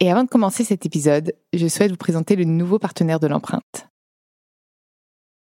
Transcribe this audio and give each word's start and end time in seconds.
Et 0.00 0.10
avant 0.10 0.22
de 0.22 0.28
commencer 0.28 0.62
cet 0.62 0.86
épisode, 0.86 1.34
je 1.52 1.66
souhaite 1.66 1.90
vous 1.90 1.96
présenter 1.96 2.36
le 2.36 2.44
nouveau 2.44 2.78
partenaire 2.78 3.18
de 3.18 3.26
l'empreinte. 3.26 3.88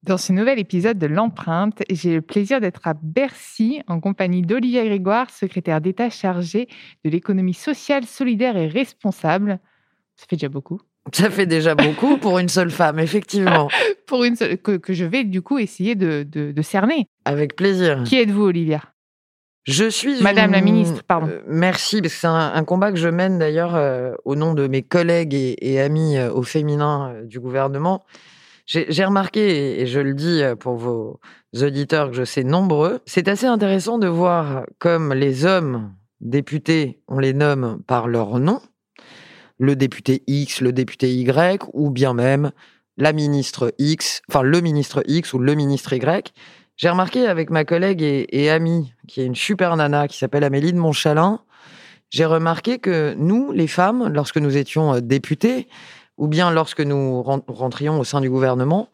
Dans 0.02 0.18
ce 0.18 0.32
nouvel 0.32 0.58
épisode 0.58 0.98
de 0.98 1.06
l'empreinte, 1.06 1.84
j'ai 1.92 2.16
le 2.16 2.22
plaisir 2.22 2.60
d'être 2.60 2.88
à 2.88 2.96
Bercy 2.96 3.82
en 3.88 4.00
compagnie 4.00 4.42
d'Olivia 4.42 4.86
Grégoire, 4.86 5.30
secrétaire 5.30 5.82
d'État 5.82 6.10
chargée 6.10 6.68
de 7.04 7.10
l'économie 7.12 7.54
sociale, 7.54 8.06
solidaire 8.06 8.58
et 8.58 8.68
responsable. 8.68 9.60
Ça 10.16 10.26
fait 10.28 10.38
déjà 10.38 10.50
beaucoup. 10.50 10.82
Ça 11.14 11.30
fait 11.30 11.46
déjà 11.46 11.76
beaucoup 11.76 12.18
pour 12.18 12.40
une 12.40 12.50
seule 12.50 12.72
femme, 12.72 12.98
effectivement. 12.98 13.68
pour 14.08 14.24
une 14.24 14.36
seule, 14.36 14.58
que, 14.58 14.94
je 14.94 15.06
vais 15.06 15.26
du 15.26 15.42
coup 15.42 15.60
essayer 15.60 15.96
de, 15.96 16.24
de 16.24 16.62
cerner. 16.62 17.08
Avec 17.26 17.56
plaisir. 17.56 18.04
Qui 18.04 18.16
êtes-vous, 18.16 18.44
Olivia? 18.44 18.82
Je 19.66 19.90
suis 19.90 20.22
Madame 20.22 20.52
la 20.52 20.62
ministre, 20.62 21.04
pardon. 21.04 21.28
Euh, 21.28 21.42
merci, 21.48 22.02
parce 22.02 22.14
que 22.14 22.20
c'est 22.22 22.28
un, 22.28 22.64
combat 22.64 22.92
que 22.92 22.98
je 22.98 23.10
mène 23.10 23.38
d'ailleurs 23.40 23.76
euh, 23.76 24.14
au 24.26 24.36
nom 24.36 24.54
de 24.54 24.68
mes 24.68 24.82
collègues 24.82 25.34
et, 25.34 25.80
amis 25.80 26.18
euh, 26.18 26.32
au 26.32 26.44
féminin 26.44 27.14
du 27.24 27.40
gouvernement. 27.40 28.04
J'ai 28.66 29.04
remarqué, 29.04 29.82
et 29.82 29.88
je 29.88 30.00
le 30.00 30.14
dis 30.14 30.44
pour 30.60 30.76
vos 30.76 31.20
auditeurs 31.60 32.12
que 32.12 32.16
je 32.16 32.24
sais 32.24 32.44
nombreux, 32.44 33.00
c'est 33.08 33.28
assez 33.28 33.48
intéressant 33.48 33.98
de 33.98 34.06
voir 34.06 34.64
comme 34.78 35.12
les 35.12 35.44
hommes 35.44 35.92
députés, 36.22 37.02
on 37.08 37.18
les 37.18 37.34
nomme 37.34 37.82
par 37.88 38.08
leur 38.08 38.40
nom, 38.40 38.62
le 39.58 39.76
député 39.76 40.22
X, 40.28 40.62
le 40.62 40.72
député 40.72 41.12
Y, 41.12 41.68
ou 41.74 41.90
bien 41.90 42.14
même 42.14 42.52
la 42.96 43.12
ministre 43.12 43.74
X, 43.80 44.22
enfin 44.30 44.44
le 44.44 44.62
ministre 44.62 45.02
X 45.08 45.34
ou 45.34 45.40
le 45.40 45.56
ministre 45.56 45.94
Y. 45.94 46.32
J'ai 46.80 46.90
remarqué 46.90 47.28
avec 47.28 47.50
ma 47.50 47.66
collègue 47.66 48.02
et, 48.02 48.50
amie, 48.50 48.94
qui 49.06 49.20
est 49.20 49.26
une 49.26 49.36
super 49.36 49.76
nana, 49.76 50.08
qui 50.08 50.18
s'appelle 50.18 50.46
Amélie 50.46 50.72
de 50.72 50.78
Montchalin, 50.78 51.42
j'ai 52.10 52.24
remarqué 52.24 52.80
que 52.80 53.14
nous, 53.18 53.52
les 53.52 53.68
femmes, 53.68 54.08
lorsque 54.14 54.38
nous 54.38 54.56
étions 54.56 54.94
euh, 54.94 55.02
députées, 55.02 55.68
ou 56.18 56.30
bien 56.30 56.52
lorsque 56.52 56.80
nous 56.80 57.22
rentrions 57.22 58.00
au 58.00 58.06
sein 58.06 58.22
du 58.22 58.30
gouvernement, 58.30 58.88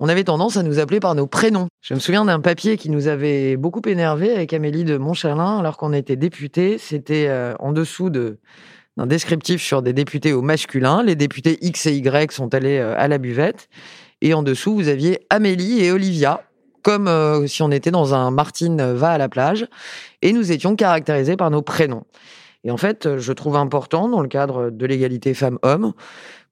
on 0.00 0.10
avait 0.10 0.24
tendance 0.24 0.58
à 0.58 0.62
nous 0.62 0.80
appeler 0.80 1.00
par 1.00 1.14
nos 1.14 1.26
prénoms. 1.26 1.68
Je 1.80 1.94
me 1.94 1.98
souviens 1.98 2.26
d'un 2.26 2.40
papier 2.40 2.76
qui 2.76 2.90
nous 2.90 3.08
avait 3.08 3.56
beaucoup 3.56 3.80
énervé 3.86 4.34
avec 4.34 4.52
Amélie 4.52 4.84
de 4.84 4.98
Montchalin 4.98 5.60
alors 5.60 5.78
qu'on 5.78 5.94
était 5.94 6.16
députés. 6.16 6.76
C'était 6.76 7.28
euh, 7.28 7.54
en 7.58 7.72
dessous 7.72 8.10
de 8.10 8.36
d'un 8.98 9.06
descriptif 9.06 9.62
sur 9.62 9.80
des 9.80 9.94
députés 9.94 10.34
au 10.34 10.42
masculin. 10.42 11.02
Les 11.02 11.16
députés 11.16 11.56
X 11.62 11.86
et 11.86 11.94
Y 11.94 12.32
sont 12.32 12.54
allés 12.54 12.76
euh, 12.76 12.94
à 12.98 13.08
la 13.08 13.16
buvette. 13.16 13.70
Et 14.20 14.34
en 14.34 14.42
dessous, 14.42 14.74
vous 14.74 14.88
aviez 14.88 15.20
Amélie 15.30 15.82
et 15.82 15.90
Olivia, 15.90 16.42
comme 16.82 17.08
euh, 17.08 17.46
si 17.46 17.62
on 17.62 17.70
était 17.70 17.90
dans 17.90 18.14
un 18.14 18.30
Martine 18.30 18.92
va 18.92 19.10
à 19.10 19.18
la 19.18 19.28
plage, 19.28 19.66
et 20.22 20.32
nous 20.32 20.52
étions 20.52 20.76
caractérisés 20.76 21.36
par 21.36 21.50
nos 21.50 21.62
prénoms. 21.62 22.04
Et 22.64 22.70
en 22.70 22.76
fait, 22.76 23.18
je 23.18 23.32
trouve 23.32 23.56
important, 23.56 24.08
dans 24.08 24.20
le 24.20 24.28
cadre 24.28 24.70
de 24.70 24.86
l'égalité 24.86 25.32
femmes-hommes, 25.34 25.92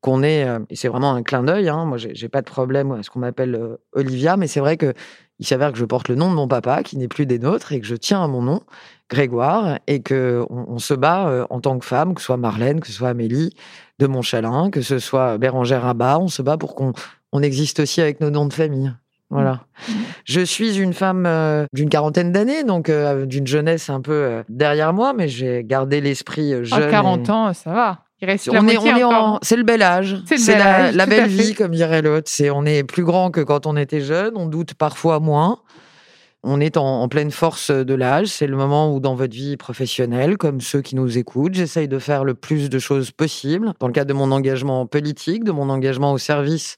qu'on 0.00 0.22
ait, 0.22 0.44
euh, 0.44 0.60
et 0.70 0.76
c'est 0.76 0.88
vraiment 0.88 1.12
un 1.12 1.22
clin 1.22 1.42
d'œil, 1.42 1.68
hein, 1.68 1.84
moi 1.84 1.98
j'ai 1.98 2.28
pas 2.28 2.40
de 2.40 2.46
problème 2.46 2.92
à 2.92 3.02
ce 3.02 3.10
qu'on 3.10 3.18
m'appelle 3.18 3.56
euh, 3.56 3.76
Olivia, 3.92 4.36
mais 4.36 4.46
c'est 4.46 4.60
vrai 4.60 4.76
que 4.76 4.94
il 5.40 5.46
s'avère 5.46 5.72
que 5.72 5.78
je 5.78 5.84
porte 5.84 6.08
le 6.08 6.16
nom 6.16 6.30
de 6.30 6.34
mon 6.34 6.48
papa, 6.48 6.82
qui 6.82 6.96
n'est 6.96 7.08
plus 7.08 7.26
des 7.26 7.38
nôtres, 7.38 7.72
et 7.72 7.80
que 7.80 7.86
je 7.86 7.94
tiens 7.94 8.22
à 8.24 8.26
mon 8.26 8.42
nom, 8.42 8.60
Grégoire, 9.08 9.78
et 9.86 10.00
que 10.02 10.44
on, 10.50 10.80
se 10.80 10.94
bat 10.94 11.46
en 11.48 11.60
tant 11.60 11.78
que 11.78 11.86
femme, 11.86 12.14
que 12.14 12.20
ce 12.20 12.26
soit 12.26 12.36
Marlène, 12.36 12.80
que 12.80 12.88
ce 12.88 12.92
soit 12.92 13.10
Amélie 13.10 13.54
de 14.00 14.08
Montchalin, 14.08 14.70
que 14.70 14.82
ce 14.82 14.98
soit 14.98 15.38
Bérangère 15.38 15.82
Rabat, 15.82 16.18
on 16.18 16.26
se 16.26 16.42
bat 16.42 16.56
pour 16.56 16.74
qu'on 16.74 16.92
on 17.30 17.40
existe 17.40 17.80
aussi 17.80 18.00
avec 18.00 18.20
nos 18.20 18.30
noms 18.30 18.46
de 18.46 18.52
famille. 18.52 18.92
Voilà. 19.30 19.60
Mmh. 19.88 19.92
Je 20.24 20.40
suis 20.40 20.78
une 20.78 20.94
femme 20.94 21.24
euh, 21.26 21.66
d'une 21.72 21.90
quarantaine 21.90 22.32
d'années, 22.32 22.64
donc 22.64 22.88
euh, 22.88 23.26
d'une 23.26 23.46
jeunesse 23.46 23.90
un 23.90 24.00
peu 24.00 24.12
euh, 24.12 24.42
derrière 24.48 24.92
moi, 24.92 25.12
mais 25.12 25.28
j'ai 25.28 25.64
gardé 25.64 26.00
l'esprit 26.00 26.64
jeune. 26.64 26.82
À 26.82 26.90
40 26.90 27.30
ans, 27.30 27.52
ça 27.52 27.72
va. 27.72 27.98
Il 28.20 28.26
reste 28.26 28.48
on 28.48 28.66
est, 28.66 28.76
on 28.78 28.96
est 28.96 29.04
en... 29.04 29.38
C'est 29.42 29.56
le 29.56 29.62
bel 29.62 29.80
âge. 29.82 30.16
C'est 30.26 30.58
la, 30.58 30.90
la 30.90 31.06
belle 31.06 31.28
vie, 31.28 31.54
comme 31.54 31.70
dirait 31.70 32.02
l'autre. 32.02 32.28
C'est 32.28 32.50
on 32.50 32.64
est 32.64 32.82
plus 32.82 33.04
grand 33.04 33.30
que 33.30 33.40
quand 33.40 33.66
on 33.66 33.76
était 33.76 34.00
jeune. 34.00 34.32
On 34.34 34.46
doute 34.46 34.74
parfois 34.74 35.20
moins. 35.20 35.60
On 36.42 36.60
est 36.60 36.76
en, 36.76 37.02
en 37.02 37.08
pleine 37.08 37.30
force 37.30 37.70
de 37.70 37.94
l'âge. 37.94 38.26
C'est 38.26 38.48
le 38.48 38.56
moment 38.56 38.92
où, 38.92 38.98
dans 38.98 39.14
votre 39.14 39.34
vie 39.34 39.56
professionnelle, 39.56 40.36
comme 40.36 40.60
ceux 40.60 40.82
qui 40.82 40.96
nous 40.96 41.16
écoutent, 41.16 41.54
j'essaye 41.54 41.86
de 41.86 41.98
faire 42.00 42.24
le 42.24 42.34
plus 42.34 42.68
de 42.70 42.78
choses 42.80 43.12
possible. 43.12 43.72
Dans 43.78 43.86
le 43.86 43.92
cadre 43.92 44.08
de 44.08 44.14
mon 44.14 44.32
engagement 44.32 44.86
politique, 44.86 45.44
de 45.44 45.52
mon 45.52 45.68
engagement 45.70 46.12
au 46.12 46.18
service 46.18 46.76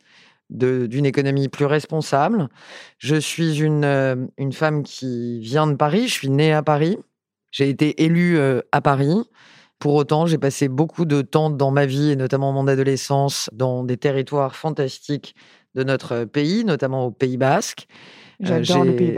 d'une 0.50 1.06
économie 1.06 1.49
plus 1.49 1.65
responsable. 1.65 2.49
Je 2.99 3.16
suis 3.16 3.61
une, 3.61 3.84
euh, 3.84 4.16
une 4.37 4.53
femme 4.53 4.83
qui 4.83 5.41
vient 5.41 5.66
de 5.66 5.75
Paris, 5.75 6.09
je 6.09 6.12
suis 6.12 6.31
née 6.31 6.53
à 6.53 6.62
Paris, 6.62 6.99
j'ai 7.50 7.69
été 7.69 8.03
élue 8.03 8.38
euh, 8.38 8.61
à 8.72 8.81
Paris. 8.81 9.22
Pour 9.78 9.94
autant, 9.94 10.27
j'ai 10.27 10.38
passé 10.38 10.69
beaucoup 10.69 11.06
de 11.06 11.22
temps 11.22 11.49
dans 11.49 11.71
ma 11.71 11.87
vie, 11.87 12.11
et 12.11 12.16
notamment 12.16 12.53
mon 12.53 12.66
adolescence, 12.66 13.49
dans 13.53 13.83
des 13.83 13.97
territoires 13.97 14.55
fantastiques 14.55 15.34
de 15.75 15.84
notre 15.84 16.25
pays, 16.25 16.65
notamment 16.65 17.06
au 17.06 17.11
Pays 17.11 17.38
Basque. 17.38 17.87
Euh, 18.46 18.62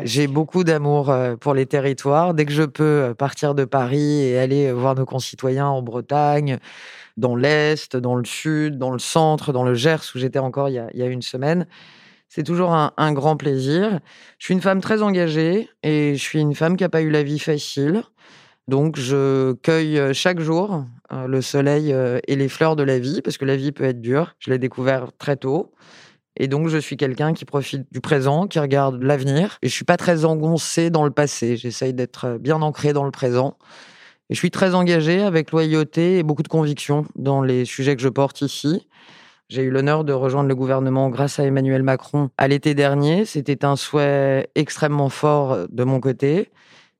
j'ai 0.05 0.27
beaucoup 0.27 0.65
d'amour 0.65 1.15
pour 1.41 1.55
les 1.55 1.67
territoires. 1.67 2.35
Dès 2.35 2.45
que 2.45 2.53
je 2.53 2.65
peux 2.65 3.15
partir 3.17 3.55
de 3.55 3.65
Paris 3.65 4.23
et 4.23 4.39
aller 4.39 4.73
voir 4.73 4.95
nos 4.95 5.05
concitoyens 5.05 5.69
en 5.69 5.83
Bretagne, 5.83 6.59
dans 7.17 7.37
l'Est, 7.37 7.97
dans 7.97 8.15
le 8.15 8.25
Sud, 8.25 8.79
dans 8.79 8.91
le 8.91 8.99
Centre, 8.99 9.53
dans 9.53 9.65
le 9.65 9.75
Gers, 9.75 10.03
où 10.15 10.19
j'étais 10.19 10.39
encore 10.39 10.69
il 10.69 10.75
y, 10.95 11.03
a, 11.03 11.07
une 11.07 11.23
semaine. 11.23 11.67
C'est 12.29 12.43
toujours 12.43 12.73
un, 12.73 13.13
grand 13.13 13.37
plaisir. 13.37 14.01
Je 14.39 14.47
suis 14.47 14.55
une 14.55 14.63
femme 14.63 14.81
très 14.81 15.03
engagée 15.03 15.69
et 15.83 16.15
je 16.17 16.23
suis 16.23 16.41
une 16.41 16.55
femme 16.55 16.77
qui 16.77 16.85
n'a 16.85 16.89
pas 16.89 17.03
eu 17.03 17.11
la 17.11 17.23
vie 17.23 17.39
facile. 17.39 18.03
Donc, 18.69 18.97
je 18.99 19.55
cueille 19.55 19.99
euh, 19.99 20.13
chaque 20.13 20.41
jour 20.41 20.85
euh, 21.13 21.27
le 21.27 21.43
soleil 21.43 21.93
euh, 21.93 22.21
et 22.29 22.37
les 22.37 22.49
fleurs 22.49 22.77
de 22.77 22.85
la 22.85 22.99
vie, 23.01 23.21
parce 23.21 23.37
que 23.37 23.45
la 23.45 23.57
vie 23.57 23.73
peut 23.73 23.85
être 23.85 24.01
dure. 24.01 24.35
Je 24.39 24.51
l'ai 24.51 24.59
découvert 24.59 25.09
très 25.19 25.37
tôt. 25.37 25.73
Et 26.37 26.49
donc, 26.49 26.69
je 26.69 26.79
suis 26.79 26.97
quelqu'un 26.97 27.35
qui 27.35 27.45
profite 27.45 27.93
du 27.93 28.01
présent, 28.01 28.47
qui 28.47 28.59
regarde 28.59 29.03
l'avenir. 29.03 29.59
Et 29.63 29.69
je 29.69 29.73
suis 29.73 29.85
pas 29.85 29.97
très 29.97 30.25
engoncé 30.25 30.91
dans 30.91 31.05
le 31.05 31.11
passé. 31.11 31.57
J'essaye 31.57 31.93
d'être 31.93 32.39
bien 32.39 32.63
ancré 32.63 32.93
dans 32.93 33.05
le 33.05 33.11
présent. 33.11 33.59
Et 34.31 34.35
je 34.35 34.39
suis 34.39 34.51
très 34.51 34.75
engagé 34.75 35.21
avec 35.21 35.51
loyauté 35.51 36.19
et 36.19 36.23
beaucoup 36.23 36.43
de 36.43 36.49
conviction 36.49 37.05
dans 37.17 37.43
les 37.43 37.65
sujets 37.65 37.97
que 37.97 38.03
je 38.03 38.09
porte 38.09 38.41
ici. 38.41 38.87
J'ai 39.51 39.63
eu 39.63 39.71
l'honneur 39.71 40.05
de 40.05 40.15
rejoindre 40.15 40.49
le 40.49 40.55
gouvernement 40.55 41.11
grâce 41.11 41.39
à 41.39 41.45
Emmanuel 41.45 41.83
Macron 41.83 42.31
à 42.39 42.49
l'été 42.49 42.75
dernier. 42.75 43.27
C'était 43.27 43.67
un 43.67 43.77
souhait 43.77 44.49
extrêmement 44.55 45.11
fort 45.11 45.69
de 45.69 45.85
mon 45.85 46.01
côté. 46.01 46.51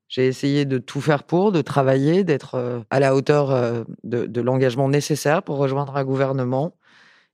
J'ai 0.07 0.27
essayé 0.27 0.65
de 0.65 0.77
tout 0.77 1.01
faire 1.01 1.23
pour, 1.23 1.51
de 1.51 1.61
travailler, 1.61 2.23
d'être 2.23 2.53
euh, 2.53 2.81
à 2.91 2.99
la 2.99 3.15
hauteur 3.15 3.49
euh, 3.49 3.83
de, 4.03 4.41
l'engagement 4.41 4.87
nécessaire 4.87 5.41
pour 5.41 5.57
rejoindre 5.57 5.97
un 5.97 6.03
gouvernement. 6.03 6.75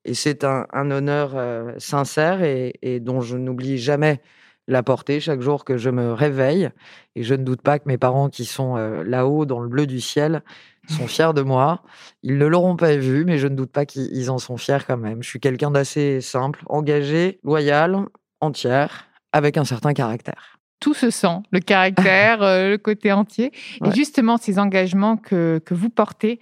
Et 0.09 0.13
c'est 0.15 0.43
un, 0.43 0.65
honneur 0.73 1.33
euh, 1.35 1.73
sincère 1.77 2.41
et 2.41 2.99
dont 2.99 3.21
je 3.21 3.37
n'oublie 3.37 3.77
jamais 3.77 4.21
la 4.69 4.83
porter 4.83 5.19
chaque 5.19 5.41
jour 5.41 5.65
que 5.65 5.77
je 5.77 5.89
me 5.89 6.13
réveille. 6.13 6.69
Et 7.15 7.23
je 7.23 7.33
ne 7.33 7.43
doute 7.43 7.61
pas 7.61 7.79
que 7.79 7.87
mes 7.87 7.97
parents 7.97 8.29
qui 8.29 8.45
sont 8.45 8.77
euh, 8.77 9.03
là-haut 9.03 9.45
dans 9.45 9.59
le 9.59 9.67
bleu 9.67 9.87
du 9.87 9.99
ciel 9.99 10.43
sont 10.87 11.07
fiers 11.07 11.33
de 11.33 11.41
moi. 11.41 11.81
Ils 12.23 12.37
ne 12.37 12.45
l'auront 12.45 12.77
pas 12.77 12.95
vu, 12.95 13.25
mais 13.25 13.39
je 13.39 13.47
ne 13.47 13.55
doute 13.55 13.71
pas 13.71 13.85
qu'ils 13.85 14.31
en 14.31 14.37
sont 14.37 14.57
fiers 14.57 14.85
quand 14.87 14.97
même. 14.97 15.23
Je 15.23 15.27
suis 15.27 15.39
quelqu'un 15.39 15.71
d'assez 15.71 16.21
simple, 16.21 16.61
engagé, 16.67 17.39
loyal, 17.43 18.05
entière, 18.39 19.07
avec 19.33 19.57
un 19.57 19.65
certain 19.65 19.93
caractère. 19.93 20.59
Tout 20.79 20.93
se 20.93 21.09
sent, 21.09 21.39
le 21.51 21.59
caractère, 21.59 22.41
euh, 22.41 22.69
le 22.69 22.77
côté 22.77 23.11
entier. 23.11 23.51
Et 23.83 23.91
justement, 23.91 24.37
ces 24.37 24.59
engagements 24.59 25.17
que, 25.17 25.59
que 25.65 25.73
vous 25.73 25.89
portez, 25.89 26.39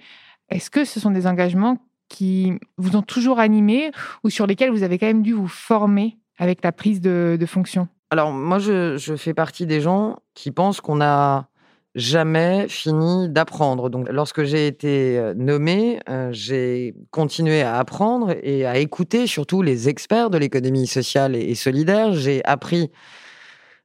est-ce 0.49 0.69
que 0.69 0.85
ce 0.85 0.99
sont 0.99 1.11
des 1.11 1.25
engagements 1.25 1.77
qui 2.09 2.53
vous 2.77 2.95
ont 2.95 3.01
toujours 3.01 3.39
animé 3.39 3.91
ou 4.23 4.29
sur 4.29 4.47
lesquels 4.47 4.71
vous 4.71 4.83
avez 4.83 4.97
quand 4.97 5.07
même 5.07 5.23
dû 5.23 5.33
vous 5.33 5.47
former 5.47 6.17
avec 6.37 6.63
la 6.63 6.71
prise 6.71 7.01
de, 7.01 7.37
fonction? 7.47 7.87
Alors 8.09 8.31
moi, 8.31 8.59
je, 8.59 9.15
fais 9.17 9.33
partie 9.33 9.65
des 9.65 9.81
gens 9.81 10.17
qui 10.33 10.51
pensent 10.51 10.81
qu'on 10.81 10.97
n'a 10.97 11.49
jamais 11.95 12.67
fini 12.69 13.27
d'apprendre. 13.27 13.89
Donc 13.89 14.07
lorsque 14.09 14.43
j'ai 14.43 14.67
été 14.67 15.17
euh, 15.17 15.33
nommé, 15.33 15.99
euh, 16.09 16.29
j'ai 16.31 16.93
continué 17.09 17.63
à 17.63 17.77
apprendre 17.77 18.35
et 18.43 18.67
à 18.67 18.77
écouter 18.77 19.25
surtout 19.25 19.63
les 19.63 19.89
experts 19.89 20.29
de 20.29 20.37
l'économie 20.37 20.85
sociale 20.85 21.35
et 21.35 21.55
solidaire. 21.55 22.13
J'ai 22.13 22.45
appris 22.45 22.91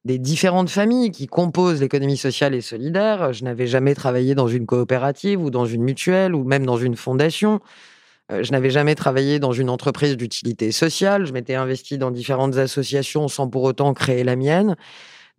des 0.05 0.19
différentes 0.19 0.69
familles 0.69 1.11
qui 1.11 1.27
composent 1.27 1.81
l'économie 1.81 2.17
sociale 2.17 2.55
et 2.55 2.61
solidaire. 2.61 3.33
Je 3.33 3.45
n'avais 3.45 3.67
jamais 3.67 3.95
travaillé 3.95 4.35
dans 4.35 4.49
une 4.49 4.67
coopérative 4.67 5.41
ou 5.41 5.51
dans 5.51 5.65
une 5.65 5.83
mutuelle 5.83 6.35
ou 6.35 6.45
même 6.45 6.67
dans 6.67 6.77
une 6.77 6.97
fondation. 6.97 7.61
Euh, 8.33 8.43
je 8.43 8.53
n'avais 8.53 8.71
jamais 8.71 8.95
travaillé 8.95 9.39
dans 9.39 9.53
une 9.53 9.71
entreprise 9.71 10.17
d'utilité 10.17 10.73
sociale. 10.73 11.27
Je 11.27 11.33
m'étais 11.33 11.55
investi 11.55 11.99
dans 11.99 12.11
différentes 12.11 12.57
associations 12.57 13.29
sans 13.29 13.49
pour 13.49 13.63
autant 13.63 13.93
créer 13.95 14.25
la 14.25 14.37
mienne. 14.37 14.77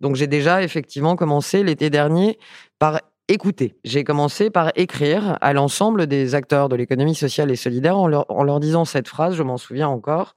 Donc 0.00 0.16
j'ai 0.16 0.26
déjà 0.26 0.62
effectivement 0.62 1.16
commencé 1.16 1.62
l'été 1.62 1.90
dernier 1.90 2.38
par 2.78 3.00
écouter. 3.28 3.76
J'ai 3.84 4.04
commencé 4.04 4.50
par 4.50 4.70
écrire 4.76 5.38
à 5.40 5.52
l'ensemble 5.52 6.06
des 6.06 6.34
acteurs 6.34 6.68
de 6.68 6.76
l'économie 6.76 7.14
sociale 7.14 7.50
et 7.50 7.56
solidaire 7.56 7.96
en 7.96 8.06
leur, 8.06 8.60
disant 8.60 8.84
cette 8.84 9.08
phrase, 9.08 9.34
je 9.34 9.42
m'en 9.42 9.56
souviens 9.56 9.88
encore. 9.88 10.34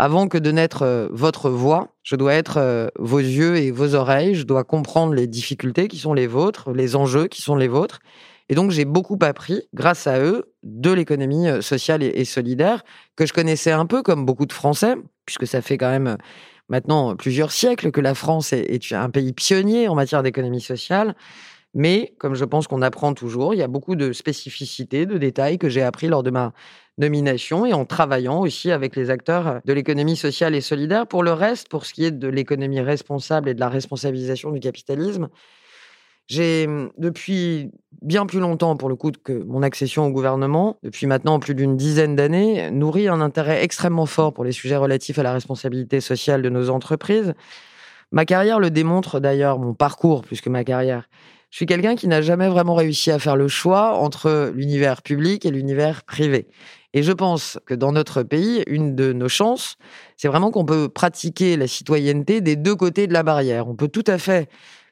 Avant 0.00 0.28
que 0.28 0.38
de 0.38 0.52
naître 0.52 0.82
euh, 0.82 1.08
votre 1.10 1.50
voix, 1.50 1.88
je 2.04 2.14
dois 2.14 2.34
être 2.34 2.58
euh, 2.58 2.86
vos 3.00 3.18
yeux 3.18 3.56
et 3.56 3.72
vos 3.72 3.96
oreilles, 3.96 4.36
je 4.36 4.44
dois 4.44 4.62
comprendre 4.62 5.12
les 5.12 5.26
difficultés 5.26 5.88
qui 5.88 5.98
sont 5.98 6.14
les 6.14 6.28
vôtres, 6.28 6.70
les 6.70 6.94
enjeux 6.94 7.26
qui 7.26 7.42
sont 7.42 7.56
les 7.56 7.66
vôtres. 7.66 7.98
Et 8.48 8.54
donc 8.54 8.70
j'ai 8.70 8.84
beaucoup 8.84 9.18
appris, 9.20 9.62
grâce 9.74 10.06
à 10.06 10.20
eux, 10.20 10.54
de 10.62 10.90
l'économie 10.90 11.48
euh, 11.48 11.60
sociale 11.60 12.02
et, 12.02 12.24
solidaire, 12.24 12.82
que 13.16 13.26
je 13.26 13.32
connaissais 13.32 13.72
un 13.72 13.86
peu 13.86 14.02
comme 14.02 14.24
beaucoup 14.24 14.46
de 14.46 14.52
Français, 14.52 14.96
puisque 15.26 15.46
ça 15.46 15.60
fait 15.60 15.76
quand 15.76 15.90
même 15.90 16.16
maintenant 16.68 17.16
plusieurs 17.16 17.52
siècles 17.52 17.90
que 17.90 18.00
la 18.00 18.14
France 18.14 18.52
est 18.52 18.92
un 18.92 19.10
pays 19.10 19.32
pionnier 19.32 19.88
en 19.88 19.94
matière 19.94 20.22
d'économie 20.22 20.60
sociale. 20.60 21.14
Mais 21.74 22.14
comme 22.18 22.34
je 22.34 22.44
pense 22.44 22.66
qu'on 22.66 22.82
apprend 22.82 23.12
toujours, 23.12 23.54
il 23.54 23.58
y 23.58 23.62
a 23.62 23.68
beaucoup 23.68 23.94
de 23.94 24.12
spécificités, 24.12 25.06
de 25.06 25.18
détails 25.18 25.58
que 25.58 25.68
j'ai 25.68 25.82
appris 25.82 26.08
lors 26.08 26.22
de 26.22 26.30
ma 26.30 26.52
nomination 26.96 27.66
et 27.66 27.72
en 27.72 27.84
travaillant 27.84 28.40
aussi 28.40 28.70
avec 28.70 28.96
les 28.96 29.10
acteurs 29.10 29.60
de 29.64 29.72
l'économie 29.72 30.16
sociale 30.16 30.54
et 30.54 30.60
solidaire. 30.60 31.06
Pour 31.06 31.22
le 31.22 31.32
reste, 31.32 31.68
pour 31.68 31.86
ce 31.86 31.94
qui 31.94 32.04
est 32.04 32.10
de 32.10 32.28
l'économie 32.28 32.80
responsable 32.80 33.48
et 33.48 33.54
de 33.54 33.60
la 33.60 33.68
responsabilisation 33.68 34.50
du 34.50 34.60
capitalisme, 34.60 35.28
j'ai, 36.28 36.66
mmh, 36.66 36.90
depuis 36.98 37.70
bien 38.02 38.26
plus 38.26 38.38
longtemps, 38.38 38.76
pour 38.76 38.88
le 38.88 38.96
coup, 38.96 39.10
que 39.10 39.32
mon 39.32 39.62
accession 39.62 40.06
au 40.06 40.10
gouvernement, 40.10 40.78
depuis 40.82 41.06
maintenant 41.06 41.40
plus 41.40 41.54
d'une 41.54 41.76
dizaine 41.76 42.14
d'années, 42.14 42.70
nourri 42.70 43.08
un 43.08 43.20
intérêt 43.20 43.64
extrêmement 43.64 44.06
fort 44.06 44.32
pour 44.32 44.44
les 44.44 44.52
sujets 44.52 44.76
relatifs 44.76 45.18
à 45.18 45.22
la 45.22 45.32
responsabilité 45.32 46.00
sociale 46.00 46.42
de 46.42 46.48
nos 46.48 46.70
entreprises. 46.70 47.34
Ma 48.12 48.24
carrière 48.24 48.60
le 48.60 48.70
démontre 48.70 49.20
d'ailleurs, 49.20 49.58
mon 49.58 49.74
parcours 49.74 50.22
plus 50.22 50.40
que 50.40 50.50
ma 50.50 50.64
carrière. 50.64 51.08
Je 51.50 51.56
suis 51.56 51.66
quelqu'un 51.66 51.96
qui 51.96 52.08
n'a 52.08 52.20
jamais 52.20 52.48
vraiment 52.48 52.74
réussi 52.74 53.10
à 53.10 53.18
faire 53.18 53.36
le 53.36 53.48
choix 53.48 53.94
entre 53.94 54.52
l'univers 54.54 55.00
public 55.00 55.46
et 55.46 55.50
l'univers 55.50 56.04
privé. 56.04 56.46
Et 56.92 57.02
je 57.02 57.12
pense 57.12 57.58
que 57.66 57.74
dans 57.74 57.92
notre 57.92 58.22
pays, 58.22 58.62
une 58.66 58.94
de 58.94 59.12
nos 59.12 59.28
chances, 59.28 59.76
c'est 60.16 60.28
vraiment 60.28 60.50
qu'on 60.50 60.66
peut 60.66 60.88
pratiquer 60.90 61.56
la 61.56 61.66
citoyenneté 61.66 62.42
des 62.42 62.56
deux 62.56 62.74
côtés 62.74 63.06
de 63.06 63.14
la 63.14 63.22
barrière. 63.22 63.66
On 63.66 63.74
peut 63.74 63.88
tout 63.88 64.04
à 64.06 64.18
fait 64.18 64.48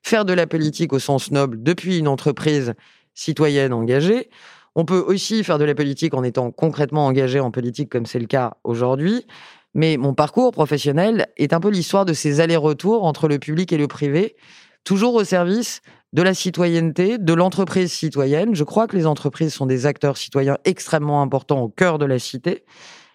faire 0.06 0.24
de 0.24 0.32
la 0.32 0.46
politique 0.46 0.92
au 0.92 1.00
sens 1.00 1.32
noble 1.32 1.60
depuis 1.60 1.98
une 1.98 2.06
entreprise 2.06 2.74
citoyenne 3.14 3.72
engagée. 3.72 4.30
On 4.76 4.84
peut 4.84 5.00
aussi 5.04 5.42
faire 5.42 5.58
de 5.58 5.64
la 5.64 5.74
politique 5.74 6.14
en 6.14 6.22
étant 6.22 6.52
concrètement 6.52 7.06
engagé 7.06 7.40
en 7.40 7.50
politique, 7.50 7.88
comme 7.88 8.06
c'est 8.06 8.20
le 8.20 8.26
cas 8.26 8.54
aujourd'hui. 8.62 9.26
Mais 9.74 9.96
mon 9.96 10.14
parcours 10.14 10.52
professionnel 10.52 11.26
est 11.36 11.52
un 11.52 11.58
peu 11.58 11.70
l'histoire 11.70 12.04
de 12.04 12.12
ces 12.12 12.38
allers-retours 12.38 13.02
entre 13.02 13.26
le 13.26 13.40
public 13.40 13.72
et 13.72 13.78
le 13.78 13.88
privé, 13.88 14.36
toujours 14.84 15.14
au 15.14 15.24
service 15.24 15.80
de 16.12 16.22
la 16.22 16.34
citoyenneté, 16.34 17.18
de 17.18 17.34
l'entreprise 17.34 17.90
citoyenne. 17.90 18.54
Je 18.54 18.62
crois 18.62 18.86
que 18.86 18.96
les 18.96 19.06
entreprises 19.06 19.54
sont 19.54 19.66
des 19.66 19.86
acteurs 19.86 20.18
citoyens 20.18 20.56
extrêmement 20.64 21.20
importants 21.20 21.62
au 21.62 21.68
cœur 21.68 21.98
de 21.98 22.06
la 22.06 22.20
cité. 22.20 22.64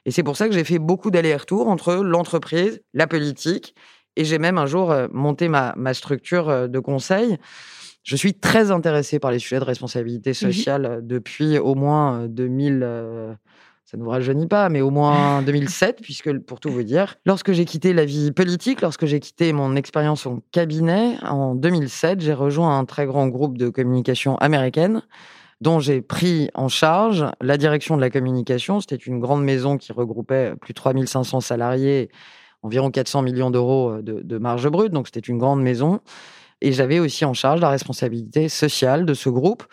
Et 0.06 0.12
c'est 0.12 0.24
pour 0.24 0.36
ça 0.36 0.50
que 0.50 0.54
j'ai 0.54 0.66
fait 0.66 0.80
beaucoup 0.80 1.10
d'allers-retours 1.10 1.70
entre 1.70 1.94
l'entreprise, 1.96 2.82
la 2.94 3.08
politique, 3.08 3.76
et 4.16 4.26
j'ai 4.26 4.40
même 4.40 4.58
un 4.58 4.66
jour 4.66 4.92
euh, 4.92 5.08
monté 5.12 5.48
ma, 5.48 5.94
structure 5.94 6.50
euh, 6.50 6.68
de 6.68 6.80
conseil. 6.80 7.38
Je 8.04 8.16
suis 8.16 8.34
très 8.34 8.72
intéressé 8.72 9.20
par 9.20 9.32
les 9.32 9.40
sujets 9.40 9.60
de 9.60 9.66
responsabilité 9.66 10.32
mmh 10.32 10.36
sociale 10.36 10.86
euh, 10.86 11.00
depuis 11.02 11.58
au 11.58 11.76
moins 11.76 12.28
2000 12.28 13.38
ça 13.84 13.98
ne 13.98 14.04
vous 14.04 14.10
rajeunit 14.10 14.48
pas, 14.48 14.70
mais 14.70 14.80
au 14.80 14.90
moins 14.90 15.42
2007, 15.46 16.00
puisque 16.02 16.32
pour 16.40 16.62
tout 16.62 16.70
vous 16.70 16.84
dire, 16.84 17.16
lorsque 17.26 17.52
j'ai 17.52 17.66
quitté 17.66 17.92
la 17.92 18.06
vie 18.06 18.32
politique, 18.32 18.80
lorsque 18.80 19.06
j'ai 19.06 19.20
quitté 19.20 19.52
mon 19.52 19.76
expérience 19.76 20.26
en 20.26 20.40
cabinet, 20.54 21.18
en 21.24 21.56
2007, 21.56 22.22
j'ai 22.22 22.34
rejoint 22.34 22.80
un 22.80 22.86
très 22.86 23.06
grand 23.06 23.28
groupe 23.28 23.58
de 23.58 23.68
communication 23.68 24.38
américaine 24.38 25.02
dont 25.60 25.80
j'ai 25.80 26.02
pris 26.02 26.50
en 26.56 26.70
charge 26.70 27.26
la 27.42 27.58
direction 27.58 27.98
de 27.98 28.02
la 28.02 28.10
communication. 28.10 28.80
C'était 28.80 28.96
une 28.96 29.20
grande 29.20 29.44
maison 29.44 29.78
qui 29.78 29.92
regroupait 29.92 30.54
plus 30.60 30.74
de 30.74 30.76
3500 30.76 31.42
salariés, 31.42 32.10
environ 32.64 32.92
400 32.92 33.22
millions 33.22 33.52
d'euros 33.52 34.02
de, 34.02 34.38
marge 34.38 34.68
brute, 34.70 34.92
donc 34.92 35.08
c'était 35.08 35.20
une 35.20 35.38
grande 35.38 35.62
maison. 35.62 36.00
Et 36.62 36.72
j'avais 36.72 37.00
aussi 37.00 37.26
en 37.26 37.34
charge 37.34 37.60
la 37.60 37.70
responsabilité 37.70 38.48
sociale 38.48 39.06
de 39.06 39.14
ce 39.14 39.30
groupe. 39.30 39.64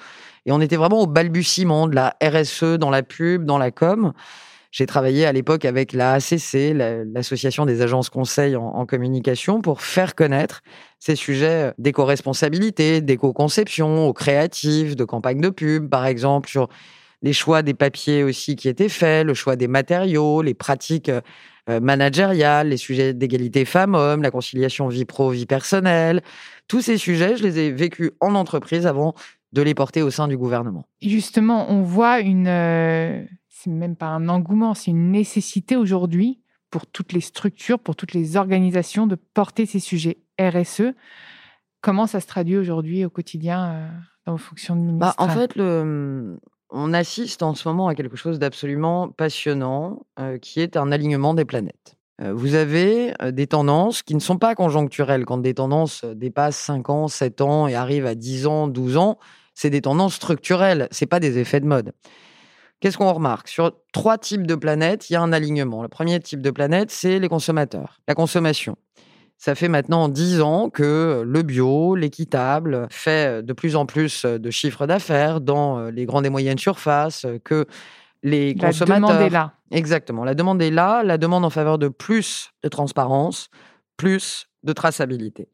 Et 0.46 0.52
on 0.52 0.60
était 0.60 0.76
vraiment 0.76 1.02
au 1.02 1.06
balbutiement 1.06 1.86
de 1.86 1.94
la 1.94 2.16
RSE 2.22 2.78
dans 2.78 2.90
la 2.90 3.02
pub, 3.02 3.44
dans 3.44 3.58
la 3.58 3.70
com. 3.70 4.12
J'ai 4.70 4.86
travaillé 4.86 5.24
à 5.24 5.32
l'époque 5.32 5.64
avec 5.64 5.92
la 5.92 6.14
ACC, 6.14 6.74
l'association 6.74 7.64
des 7.64 7.80
agences 7.80 8.10
conseils 8.10 8.54
en, 8.54 8.84
communication, 8.84 9.62
pour 9.62 9.80
faire 9.80 10.14
connaître 10.14 10.62
ces 10.98 11.16
sujets 11.16 11.72
d'éco-responsabilité, 11.78 13.00
d'éco-conception, 13.00 14.06
aux 14.08 14.12
créatifs, 14.12 14.94
de 14.94 15.04
campagnes 15.04 15.40
de 15.40 15.48
pub, 15.48 15.88
par 15.88 16.06
exemple, 16.06 16.48
sur 16.48 16.68
les 17.22 17.32
choix 17.32 17.62
des 17.62 17.74
papiers 17.74 18.22
aussi 18.22 18.56
qui 18.56 18.68
étaient 18.68 18.90
faits, 18.90 19.26
le 19.26 19.34
choix 19.34 19.56
des 19.56 19.68
matériaux, 19.68 20.42
les 20.42 20.54
pratiques 20.54 21.10
euh, 21.68 21.80
managériales, 21.80 22.68
les 22.68 22.76
sujets 22.76 23.12
d'égalité 23.14 23.64
femmes-hommes, 23.64 24.22
la 24.22 24.30
conciliation 24.30 24.88
vie 24.88 25.04
pro-vie 25.04 25.46
personnelle. 25.46 26.22
Tous 26.66 26.80
ces 26.80 26.96
sujets, 26.96 27.36
je 27.36 27.42
les 27.42 27.58
ai 27.58 27.70
vécus 27.70 28.10
en 28.20 28.34
entreprise 28.34 28.86
avant 28.86 29.14
de 29.52 29.62
les 29.62 29.74
porter 29.74 30.02
au 30.02 30.10
sein 30.10 30.28
du 30.28 30.36
gouvernement. 30.36 30.86
Justement, 31.02 31.70
on 31.70 31.82
voit 31.82 32.20
une, 32.20 32.48
euh, 32.48 33.22
c'est 33.48 33.70
même 33.70 33.96
pas 33.96 34.06
un 34.06 34.28
engouement, 34.28 34.74
c'est 34.74 34.90
une 34.90 35.10
nécessité 35.10 35.76
aujourd'hui 35.76 36.40
pour 36.70 36.86
toutes 36.86 37.12
les 37.12 37.20
structures, 37.20 37.78
pour 37.78 37.96
toutes 37.96 38.12
les 38.12 38.36
organisations 38.36 39.06
de 39.06 39.14
porter 39.14 39.66
ces 39.66 39.80
sujets 39.80 40.18
RSE. 40.40 40.92
Comment 41.80 42.06
ça 42.06 42.20
se 42.20 42.26
traduit 42.26 42.56
aujourd'hui 42.56 43.04
au 43.04 43.10
quotidien 43.10 43.72
euh, 43.72 43.88
dans 44.26 44.32
vos 44.32 44.38
fonctions 44.38 44.76
de 44.76 44.80
ministre 44.80 44.98
bah, 44.98 45.14
En 45.18 45.28
fait, 45.28 45.54
le, 45.56 46.38
on 46.70 46.92
assiste 46.92 47.42
en 47.42 47.54
ce 47.54 47.68
moment 47.68 47.88
à 47.88 47.94
quelque 47.94 48.16
chose 48.16 48.38
d'absolument 48.38 49.08
passionnant, 49.08 50.06
qui 50.42 50.60
est 50.60 50.76
un 50.76 50.92
alignement 50.92 51.34
des 51.34 51.44
planètes. 51.44 51.96
Vous 52.20 52.54
avez 52.54 53.14
des 53.30 53.46
tendances 53.46 54.02
qui 54.02 54.14
ne 54.14 54.20
sont 54.20 54.38
pas 54.38 54.54
conjoncturelles. 54.54 55.24
Quand 55.24 55.38
des 55.38 55.54
tendances 55.54 56.04
dépassent 56.04 56.56
5 56.56 56.90
ans, 56.90 57.08
7 57.08 57.40
ans 57.40 57.68
et 57.68 57.74
arrivent 57.74 58.06
à 58.06 58.14
10 58.14 58.46
ans, 58.46 58.66
12 58.66 58.96
ans, 58.96 59.18
c'est 59.54 59.70
des 59.70 59.82
tendances 59.82 60.14
structurelles, 60.14 60.88
c'est 60.90 61.06
pas 61.06 61.20
des 61.20 61.38
effets 61.38 61.60
de 61.60 61.66
mode. 61.66 61.92
Qu'est-ce 62.80 62.98
qu'on 62.98 63.12
remarque? 63.12 63.48
Sur 63.48 63.72
trois 63.92 64.18
types 64.18 64.46
de 64.46 64.54
planètes, 64.54 65.10
il 65.10 65.14
y 65.14 65.16
a 65.16 65.20
un 65.20 65.32
alignement. 65.32 65.82
Le 65.82 65.88
premier 65.88 66.20
type 66.20 66.42
de 66.42 66.50
planète, 66.50 66.90
c'est 66.90 67.18
les 67.18 67.28
consommateurs, 67.28 68.00
la 68.06 68.14
consommation. 68.14 68.76
Ça 69.38 69.54
fait 69.54 69.68
maintenant 69.68 70.08
dix 70.08 70.40
ans 70.40 70.68
que 70.68 71.22
le 71.24 71.42
bio, 71.42 71.94
l'équitable, 71.94 72.88
fait 72.90 73.42
de 73.42 73.52
plus 73.52 73.76
en 73.76 73.86
plus 73.86 74.24
de 74.24 74.50
chiffres 74.50 74.86
d'affaires 74.86 75.40
dans 75.40 75.90
les 75.90 76.06
grandes 76.06 76.26
et 76.26 76.30
moyennes 76.30 76.58
surfaces, 76.58 77.24
que 77.44 77.66
les 78.24 78.56
consommateurs... 78.56 79.00
La 79.00 79.14
demande 79.14 79.26
est 79.26 79.30
là. 79.30 79.52
Exactement. 79.70 80.24
La 80.24 80.34
demande 80.34 80.60
est 80.60 80.72
là. 80.72 81.04
La 81.04 81.18
demande 81.18 81.44
en 81.44 81.50
faveur 81.50 81.78
de 81.78 81.86
plus 81.86 82.50
de 82.64 82.68
transparence, 82.68 83.48
plus 83.96 84.48
de 84.64 84.72
traçabilité 84.72 85.48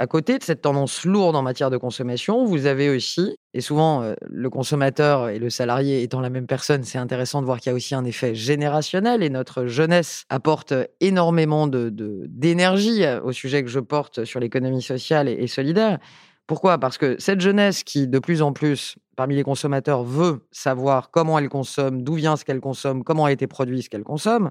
à 0.00 0.06
côté 0.06 0.38
de 0.38 0.44
cette 0.44 0.62
tendance 0.62 1.04
lourde 1.04 1.34
en 1.34 1.42
matière 1.42 1.70
de 1.70 1.76
consommation, 1.76 2.44
vous 2.44 2.66
avez 2.66 2.88
aussi, 2.88 3.36
et 3.52 3.60
souvent 3.60 4.02
euh, 4.02 4.14
le 4.28 4.48
consommateur 4.48 5.28
et 5.28 5.40
le 5.40 5.50
salarié 5.50 6.02
étant 6.02 6.20
la 6.20 6.30
même 6.30 6.46
personne, 6.46 6.84
c'est 6.84 6.98
intéressant 6.98 7.40
de 7.40 7.46
voir 7.46 7.58
qu'il 7.58 7.70
y 7.70 7.72
a 7.72 7.74
aussi 7.74 7.96
un 7.96 8.04
effet 8.04 8.34
générationnel 8.34 9.24
et 9.24 9.28
notre 9.28 9.66
jeunesse 9.66 10.24
apporte 10.28 10.72
énormément 11.00 11.66
d'énergie 11.66 13.04
euh, 13.04 13.20
au 13.22 13.32
sujet 13.32 13.64
que 13.64 13.68
je 13.68 13.80
porte 13.80 14.24
sur 14.24 14.38
l'économie 14.38 14.82
sociale 14.82 15.28
et, 15.28 15.48
solidaire. 15.48 15.98
Pourquoi? 16.46 16.78
Parce 16.78 16.96
que 16.96 17.16
cette 17.18 17.40
jeunesse 17.40 17.82
qui, 17.82 18.06
de 18.06 18.18
plus 18.20 18.40
en 18.40 18.52
plus, 18.52 18.96
parmi 19.16 19.34
les 19.34 19.42
consommateurs, 19.42 20.04
veut 20.04 20.46
savoir 20.52 21.10
comment 21.10 21.40
elle 21.40 21.48
consomme, 21.48 22.02
d'où 22.02 22.14
vient 22.14 22.36
ce 22.36 22.44
qu'elle 22.44 22.60
consomme, 22.60 23.02
comment 23.02 23.24
a 23.24 23.32
été 23.32 23.48
produit 23.48 23.82
ce 23.82 23.90
qu'elle 23.90 24.04
consomme, 24.04 24.50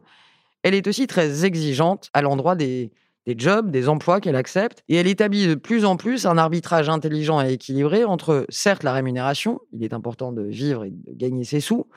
elle 0.64 0.74
est 0.74 0.88
aussi 0.88 1.08
très 1.08 1.46
exigeante 1.46 2.10
à 2.14 2.22
l'endroit 2.22 2.56
des, 2.56 2.92
des 3.28 3.36
jobs, 3.38 3.70
des 3.70 3.90
emplois 3.90 4.22
qu'elle 4.22 4.38
accepte, 4.38 4.84
et 4.88 4.96
elle 4.96 5.06
établit 5.06 5.48
de 5.48 5.56
plus 5.56 5.84
en 5.84 5.98
plus 5.98 6.26
un 6.26 6.38
arbitrage 6.38 6.88
intelligent 6.88 7.42
et 7.42 7.52
équilibré 7.52 8.06
entre, 8.06 8.46
certes, 8.48 8.84
la 8.84 8.94
rémunération, 8.94 9.60
il 9.74 9.84
est 9.84 9.94
important 9.94 10.32
de 10.32 10.44
vivre 10.44 10.86
et 10.86 10.92
de 10.92 11.14
gagner 11.14 11.44
ses 11.44 11.60
sous, 11.60 11.88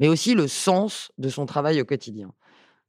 mais 0.00 0.08
aussi 0.08 0.34
le 0.34 0.48
sens 0.48 1.12
de 1.16 1.28
son 1.28 1.46
travail 1.46 1.80
au 1.80 1.84
quotidien. 1.84 2.32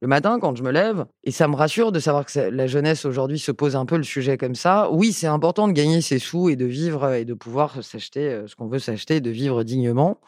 Le 0.00 0.08
matin, 0.08 0.40
quand 0.40 0.56
je 0.56 0.64
me 0.64 0.72
lève, 0.72 1.06
et 1.22 1.30
ça 1.30 1.46
me 1.46 1.54
rassure 1.54 1.92
de 1.92 2.00
savoir 2.00 2.26
que 2.26 2.40
la 2.40 2.66
jeunesse 2.66 3.04
aujourd'hui 3.04 3.38
se 3.38 3.52
pose 3.52 3.76
un 3.76 3.86
peu 3.86 3.96
le 3.96 4.02
sujet 4.02 4.36
comme 4.36 4.56
ça, 4.56 4.90
oui, 4.90 5.12
c'est 5.12 5.28
important 5.28 5.68
de 5.68 5.72
gagner 5.72 6.00
ses 6.00 6.18
sous 6.18 6.48
et 6.48 6.56
de 6.56 6.64
vivre 6.64 7.12
et 7.12 7.24
de 7.24 7.34
pouvoir 7.34 7.84
s'acheter 7.84 8.30
euh, 8.30 8.48
ce 8.48 8.56
qu'on 8.56 8.66
veut 8.66 8.80
s'acheter, 8.80 9.20
de 9.20 9.30
vivre 9.30 9.62
dignement. 9.62 10.18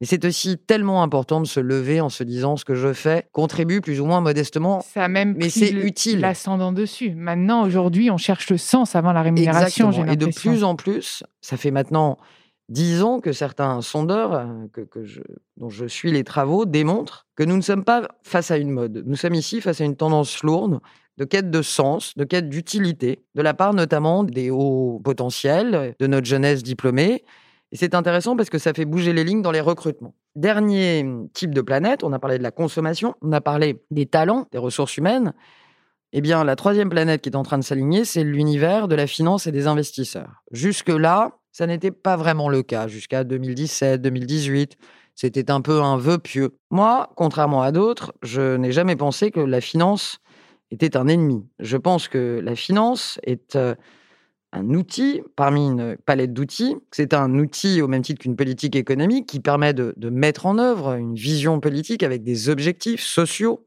Mais 0.00 0.06
c'est 0.06 0.24
aussi 0.24 0.58
tellement 0.58 1.02
important 1.02 1.40
de 1.40 1.46
se 1.46 1.58
lever 1.58 2.00
en 2.00 2.08
se 2.08 2.22
disant 2.22 2.56
ce 2.56 2.64
que 2.64 2.74
je 2.74 2.92
fais 2.92 3.28
contribue 3.32 3.80
plus 3.80 4.00
ou 4.00 4.06
moins 4.06 4.20
modestement. 4.20 4.80
Ça 4.80 5.08
même 5.08 5.34
mais 5.36 5.48
c'est 5.48 5.70
utile. 5.70 6.20
L'ascendant 6.20 6.72
dessus. 6.72 7.14
Maintenant, 7.16 7.64
aujourd'hui, 7.64 8.10
on 8.10 8.16
cherche 8.16 8.48
le 8.50 8.58
sens 8.58 8.94
avant 8.94 9.12
la 9.12 9.22
rémunération. 9.22 9.88
Exactement. 9.88 10.12
Et 10.12 10.16
de 10.16 10.26
plus 10.26 10.62
en 10.62 10.76
plus, 10.76 11.24
ça 11.40 11.56
fait 11.56 11.72
maintenant 11.72 12.16
dix 12.68 13.02
ans 13.02 13.20
que 13.20 13.32
certains 13.32 13.80
sondeurs 13.80 14.34
euh, 14.34 14.46
que, 14.72 14.82
que 14.82 15.04
je, 15.04 15.20
dont 15.56 15.70
je 15.70 15.86
suis 15.86 16.12
les 16.12 16.22
travaux 16.22 16.64
démontrent 16.64 17.26
que 17.34 17.42
nous 17.42 17.56
ne 17.56 17.62
sommes 17.62 17.84
pas 17.84 18.06
face 18.22 18.50
à 18.50 18.58
une 18.58 18.70
mode. 18.70 19.02
Nous 19.06 19.16
sommes 19.16 19.34
ici 19.34 19.60
face 19.60 19.80
à 19.80 19.84
une 19.84 19.96
tendance 19.96 20.42
lourde 20.42 20.80
de 21.18 21.24
quête 21.24 21.50
de 21.50 21.62
sens, 21.62 22.14
de 22.16 22.24
quête 22.24 22.48
d'utilité, 22.48 23.24
de 23.34 23.42
la 23.42 23.52
part 23.52 23.74
notamment 23.74 24.22
des 24.22 24.50
hauts 24.50 25.00
potentiels, 25.02 25.96
de 25.98 26.06
notre 26.06 26.26
jeunesse 26.26 26.62
diplômée. 26.62 27.24
Et 27.72 27.76
c'est 27.76 27.94
intéressant 27.94 28.36
parce 28.36 28.50
que 28.50 28.58
ça 28.58 28.72
fait 28.72 28.84
bouger 28.84 29.12
les 29.12 29.24
lignes 29.24 29.42
dans 29.42 29.50
les 29.50 29.60
recrutements. 29.60 30.14
Dernier 30.36 31.04
type 31.34 31.54
de 31.54 31.60
planète, 31.60 32.02
on 32.02 32.12
a 32.12 32.18
parlé 32.18 32.38
de 32.38 32.42
la 32.42 32.50
consommation, 32.50 33.14
on 33.20 33.32
a 33.32 33.40
parlé 33.40 33.82
des 33.90 34.06
talents, 34.06 34.46
des 34.52 34.58
ressources 34.58 34.96
humaines. 34.96 35.34
Eh 36.12 36.22
bien, 36.22 36.42
la 36.44 36.56
troisième 36.56 36.88
planète 36.88 37.20
qui 37.20 37.28
est 37.28 37.36
en 37.36 37.42
train 37.42 37.58
de 37.58 37.64
s'aligner, 37.64 38.06
c'est 38.06 38.24
l'univers 38.24 38.88
de 38.88 38.94
la 38.94 39.06
finance 39.06 39.46
et 39.46 39.52
des 39.52 39.66
investisseurs. 39.66 40.42
Jusque-là, 40.52 41.38
ça 41.52 41.66
n'était 41.66 41.90
pas 41.90 42.16
vraiment 42.16 42.48
le 42.48 42.62
cas. 42.62 42.88
Jusqu'à 42.88 43.24
2017, 43.24 44.00
2018, 44.00 44.78
c'était 45.14 45.50
un 45.50 45.60
peu 45.60 45.82
un 45.82 45.98
vœu 45.98 46.18
pieux. 46.18 46.56
Moi, 46.70 47.10
contrairement 47.16 47.60
à 47.60 47.72
d'autres, 47.72 48.14
je 48.22 48.56
n'ai 48.56 48.72
jamais 48.72 48.96
pensé 48.96 49.30
que 49.30 49.40
la 49.40 49.60
finance 49.60 50.20
était 50.70 50.96
un 50.96 51.08
ennemi. 51.08 51.44
Je 51.58 51.76
pense 51.76 52.08
que 52.08 52.40
la 52.42 52.54
finance 52.54 53.18
est 53.24 53.56
euh, 53.56 53.74
un 54.52 54.70
outil 54.70 55.22
parmi 55.36 55.66
une 55.66 55.96
palette 55.96 56.32
d'outils. 56.32 56.76
C'est 56.90 57.14
un 57.14 57.38
outil 57.38 57.82
au 57.82 57.88
même 57.88 58.02
titre 58.02 58.20
qu'une 58.20 58.36
politique 58.36 58.76
économique 58.76 59.26
qui 59.26 59.40
permet 59.40 59.74
de, 59.74 59.94
mettre 60.10 60.46
en 60.46 60.58
œuvre 60.58 60.94
une 60.94 61.14
vision 61.14 61.60
politique 61.60 62.02
avec 62.02 62.22
des 62.22 62.48
objectifs 62.48 63.02
sociaux. 63.02 63.64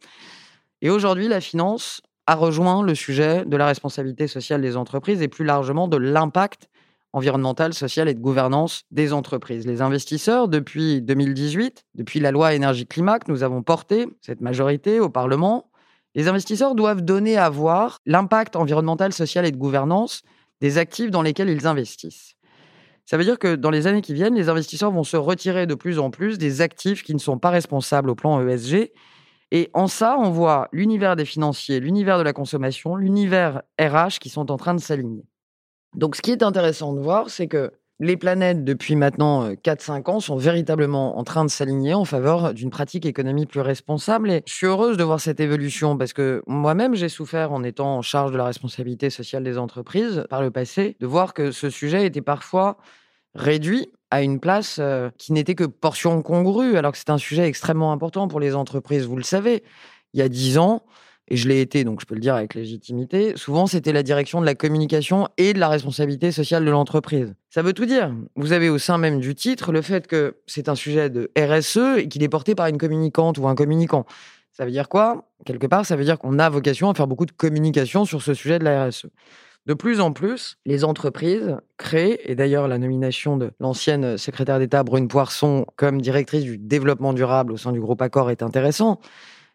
Et 0.81 0.89
aujourd'hui, 0.89 1.27
la 1.27 1.41
finance 1.41 2.01
a 2.25 2.35
rejoint 2.35 2.83
le 2.83 2.95
sujet 2.95 3.45
de 3.45 3.57
la 3.57 3.67
responsabilité 3.67 4.27
sociale 4.27 4.61
des 4.61 4.77
entreprises 4.77 5.21
et 5.21 5.27
plus 5.27 5.45
largement 5.45 5.87
de 5.87 5.97
l'impact 5.97 6.67
environnemental, 7.13 7.73
social 7.73 8.07
et 8.07 8.13
de 8.13 8.19
gouvernance 8.19 8.83
des 8.89 9.11
entreprises. 9.11 9.67
Les 9.67 9.81
investisseurs, 9.81 10.47
depuis 10.47 11.01
2018, 11.01 11.85
depuis 11.95 12.19
la 12.19 12.31
loi 12.31 12.53
énergie-climat 12.53 13.19
que 13.19 13.31
nous 13.31 13.43
avons 13.43 13.63
portée, 13.63 14.07
cette 14.21 14.39
majorité 14.39 14.99
au 14.99 15.09
Parlement, 15.09 15.69
les 16.15 16.27
investisseurs 16.27 16.73
doivent 16.73 17.01
donner 17.01 17.37
à 17.37 17.49
voir 17.49 17.99
l'impact 18.05 18.55
environnemental, 18.55 19.13
social 19.13 19.45
et 19.45 19.51
de 19.51 19.57
gouvernance 19.57 20.21
des 20.61 20.77
actifs 20.77 21.11
dans 21.11 21.21
lesquels 21.21 21.49
ils 21.49 21.67
investissent. 21.67 22.35
Ça 23.05 23.17
veut 23.17 23.23
dire 23.23 23.39
que 23.39 23.55
dans 23.55 23.71
les 23.71 23.87
années 23.87 24.01
qui 24.01 24.13
viennent, 24.13 24.35
les 24.35 24.47
investisseurs 24.47 24.91
vont 24.91 25.03
se 25.03 25.17
retirer 25.17 25.65
de 25.65 25.75
plus 25.75 25.99
en 25.99 26.11
plus 26.11 26.37
des 26.37 26.61
actifs 26.61 27.03
qui 27.03 27.13
ne 27.13 27.19
sont 27.19 27.39
pas 27.39 27.49
responsables 27.49 28.09
au 28.09 28.15
plan 28.15 28.47
ESG. 28.47 28.91
Et 29.51 29.69
en 29.73 29.87
ça, 29.87 30.15
on 30.17 30.29
voit 30.29 30.69
l'univers 30.71 31.17
des 31.17 31.25
financiers, 31.25 31.81
l'univers 31.81 32.17
de 32.17 32.23
la 32.23 32.31
consommation, 32.31 32.95
l'univers 32.95 33.63
RH 33.79 34.19
qui 34.21 34.29
sont 34.29 34.49
en 34.49 34.55
train 34.55 34.73
de 34.73 34.79
s'aligner. 34.79 35.25
Donc 35.93 36.15
ce 36.15 36.21
qui 36.21 36.31
est 36.31 36.41
intéressant 36.41 36.93
de 36.93 37.01
voir, 37.01 37.29
c'est 37.29 37.47
que 37.47 37.73
les 38.03 38.17
planètes, 38.17 38.63
depuis 38.63 38.95
maintenant 38.95 39.51
4-5 39.51 39.91
euh, 40.09 40.11
ans, 40.13 40.19
sont 40.19 40.35
véritablement 40.35 41.19
en 41.19 41.23
train 41.23 41.45
de 41.45 41.51
s'aligner 41.51 41.93
en 41.93 42.03
faveur 42.03 42.51
d'une 42.51 42.71
pratique 42.71 43.05
économie 43.05 43.45
plus 43.45 43.61
responsable. 43.61 44.31
Et 44.31 44.43
je 44.47 44.53
suis 44.53 44.65
heureuse 44.65 44.97
de 44.97 45.03
voir 45.03 45.21
cette 45.21 45.39
évolution 45.39 45.95
parce 45.95 46.11
que 46.11 46.41
moi-même, 46.47 46.95
j'ai 46.95 47.09
souffert 47.09 47.51
en 47.51 47.63
étant 47.63 47.97
en 47.97 48.01
charge 48.01 48.31
de 48.31 48.37
la 48.37 48.45
responsabilité 48.45 49.11
sociale 49.11 49.43
des 49.43 49.59
entreprises 49.59 50.25
par 50.31 50.41
le 50.41 50.49
passé, 50.49 50.97
de 50.99 51.05
voir 51.05 51.35
que 51.35 51.51
ce 51.51 51.69
sujet 51.69 52.07
était 52.07 52.23
parfois 52.23 52.77
réduit 53.35 53.91
à 54.09 54.23
une 54.23 54.39
place 54.39 54.77
euh, 54.79 55.11
qui 55.19 55.31
n'était 55.31 55.53
que 55.53 55.65
portion 55.65 56.23
congrue, 56.23 56.77
alors 56.77 56.93
que 56.93 56.97
c'est 56.97 57.11
un 57.11 57.19
sujet 57.19 57.47
extrêmement 57.47 57.91
important 57.91 58.27
pour 58.27 58.39
les 58.39 58.55
entreprises, 58.55 59.05
vous 59.05 59.15
le 59.15 59.23
savez. 59.23 59.63
Il 60.15 60.19
y 60.19 60.23
a 60.23 60.27
10 60.27 60.57
ans, 60.57 60.83
et 61.31 61.37
je 61.37 61.47
l'ai 61.47 61.61
été, 61.61 61.85
donc 61.85 62.01
je 62.01 62.05
peux 62.05 62.13
le 62.13 62.19
dire 62.19 62.35
avec 62.35 62.55
légitimité, 62.55 63.31
souvent 63.37 63.65
c'était 63.65 63.93
la 63.93 64.03
direction 64.03 64.41
de 64.41 64.45
la 64.45 64.53
communication 64.53 65.29
et 65.37 65.53
de 65.53 65.59
la 65.59 65.69
responsabilité 65.69 66.33
sociale 66.33 66.65
de 66.65 66.69
l'entreprise. 66.69 67.33
Ça 67.49 67.61
veut 67.61 67.71
tout 67.71 67.85
dire. 67.85 68.13
Vous 68.35 68.51
avez 68.51 68.67
au 68.67 68.77
sein 68.77 68.97
même 68.97 69.21
du 69.21 69.33
titre 69.33 69.71
le 69.71 69.81
fait 69.81 70.07
que 70.07 70.35
c'est 70.45 70.67
un 70.67 70.75
sujet 70.75 71.09
de 71.09 71.31
RSE 71.39 71.99
et 71.99 72.09
qu'il 72.09 72.21
est 72.21 72.27
porté 72.27 72.53
par 72.53 72.67
une 72.67 72.77
communicante 72.77 73.37
ou 73.37 73.47
un 73.47 73.55
communicant. 73.55 74.05
Ça 74.51 74.65
veut 74.65 74.71
dire 74.71 74.89
quoi? 74.89 75.29
Quelque 75.45 75.67
part, 75.67 75.85
ça 75.85 75.95
veut 75.95 76.03
dire 76.03 76.19
qu'on 76.19 76.37
a 76.37 76.49
vocation 76.49 76.89
à 76.89 76.93
faire 76.93 77.07
beaucoup 77.07 77.25
de 77.25 77.31
communication 77.31 78.03
sur 78.03 78.21
ce 78.21 78.33
sujet 78.33 78.59
de 78.59 78.65
la 78.65 78.87
RSE. 78.87 79.05
De 79.67 79.73
plus 79.73 80.01
en 80.01 80.11
plus, 80.11 80.57
les 80.65 80.83
entreprises 80.83 81.55
créent, 81.77 82.19
et 82.25 82.35
d'ailleurs 82.35 82.67
la 82.67 82.77
nomination 82.77 83.37
de 83.37 83.51
l'ancienne 83.61 84.17
secrétaire 84.17 84.59
d'État 84.59 84.83
Brune 84.83 85.07
Poisson 85.07 85.65
comme 85.77 86.01
directrice 86.01 86.43
du 86.43 86.57
développement 86.57 87.13
durable 87.13 87.53
au 87.53 87.57
sein 87.57 87.71
du 87.71 87.79
groupe 87.79 88.01
Accor 88.01 88.31
est 88.31 88.43
intéressant. 88.43 88.99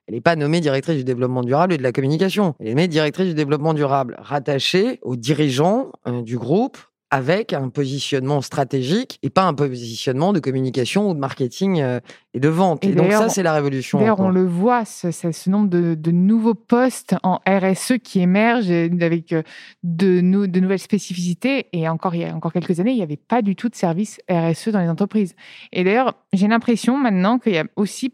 Elle 0.06 0.14
n'est 0.14 0.20
pas 0.20 0.36
nommée 0.36 0.60
directrice 0.60 0.96
du 0.96 1.04
développement 1.04 1.42
durable 1.42 1.72
et 1.72 1.78
de 1.78 1.82
la 1.82 1.92
communication. 1.92 2.54
Elle 2.60 2.68
est 2.68 2.70
nommée 2.70 2.88
directrice 2.88 3.26
du 3.26 3.34
développement 3.34 3.74
durable, 3.74 4.16
rattachée 4.18 5.00
aux 5.02 5.16
dirigeants 5.16 5.90
euh, 6.06 6.22
du 6.22 6.38
groupe 6.38 6.78
avec 7.16 7.54
un 7.54 7.70
positionnement 7.70 8.42
stratégique 8.42 9.18
et 9.22 9.30
pas 9.30 9.44
un 9.44 9.54
positionnement 9.54 10.34
de 10.34 10.38
communication 10.38 11.08
ou 11.08 11.14
de 11.14 11.18
marketing 11.18 11.80
euh, 11.80 11.98
et 12.34 12.40
de 12.40 12.48
vente. 12.48 12.84
Et, 12.84 12.92
donc 12.92 13.10
ça, 13.10 13.30
c'est 13.30 13.42
la 13.42 13.54
révolution. 13.54 13.98
D'ailleurs, 13.98 14.20
on 14.20 14.28
le 14.28 14.44
voit, 14.44 14.84
ce, 14.84 15.10
ce 15.10 15.48
nombre 15.48 15.70
de, 15.70 16.10
nouveaux 16.10 16.54
postes 16.54 17.16
en 17.22 17.40
RSE 17.48 17.94
qui 18.04 18.20
émergent 18.20 18.70
avec 18.70 19.32
euh, 19.32 19.42
de, 19.82 20.20
de, 20.46 20.60
nouvelles 20.60 20.78
spécificités. 20.78 21.68
Et 21.72 21.88
encore, 21.88 22.14
il 22.14 22.20
y 22.20 22.24
a 22.24 22.34
encore 22.34 22.52
quelques 22.52 22.80
années, 22.80 22.92
il 22.92 22.96
n'y 22.96 23.02
avait 23.02 23.16
pas 23.16 23.40
du 23.40 23.56
tout 23.56 23.70
de 23.70 23.74
service 23.74 24.20
RSE 24.30 24.68
dans 24.68 24.80
les 24.80 24.88
entreprises. 24.90 25.34
Et 25.72 25.84
d'ailleurs, 25.84 26.14
j'ai 26.34 26.48
l'impression 26.48 26.98
maintenant 26.98 27.38
qu'il 27.38 27.54
y 27.54 27.58
a 27.58 27.64
aussi 27.76 28.12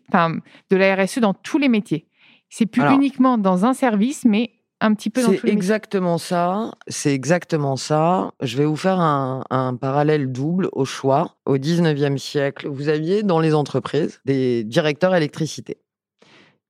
de 0.70 0.76
la 0.76 0.94
RSE 0.94 1.18
dans 1.18 1.34
tous 1.34 1.58
les 1.58 1.68
métiers. 1.68 2.06
C'est 2.50 2.66
plus 2.66 2.88
uniquement 2.92 3.36
dans 3.36 3.64
un 3.64 3.72
service, 3.72 4.24
mais 4.24 4.52
un 4.82 4.94
petit 4.94 5.10
peu 5.10 5.22
C'est 5.22 5.48
exactement 5.48 6.18
ça. 6.18 6.72
C'est 6.88 7.14
exactement 7.14 7.76
ça. 7.76 8.32
Je 8.42 8.56
vais 8.56 8.64
vous 8.64 8.76
faire 8.76 9.00
un, 9.00 9.44
un, 9.50 9.76
parallèle 9.76 10.30
double 10.30 10.68
au 10.72 10.84
choix. 10.84 11.36
Au 11.46 11.56
19e 11.56 12.18
siècle, 12.18 12.68
vous 12.68 12.88
aviez 12.88 13.22
dans 13.22 13.40
les 13.40 13.54
entreprises 13.54 14.20
des 14.24 14.64
directeurs 14.64 15.14
électricité 15.14 15.78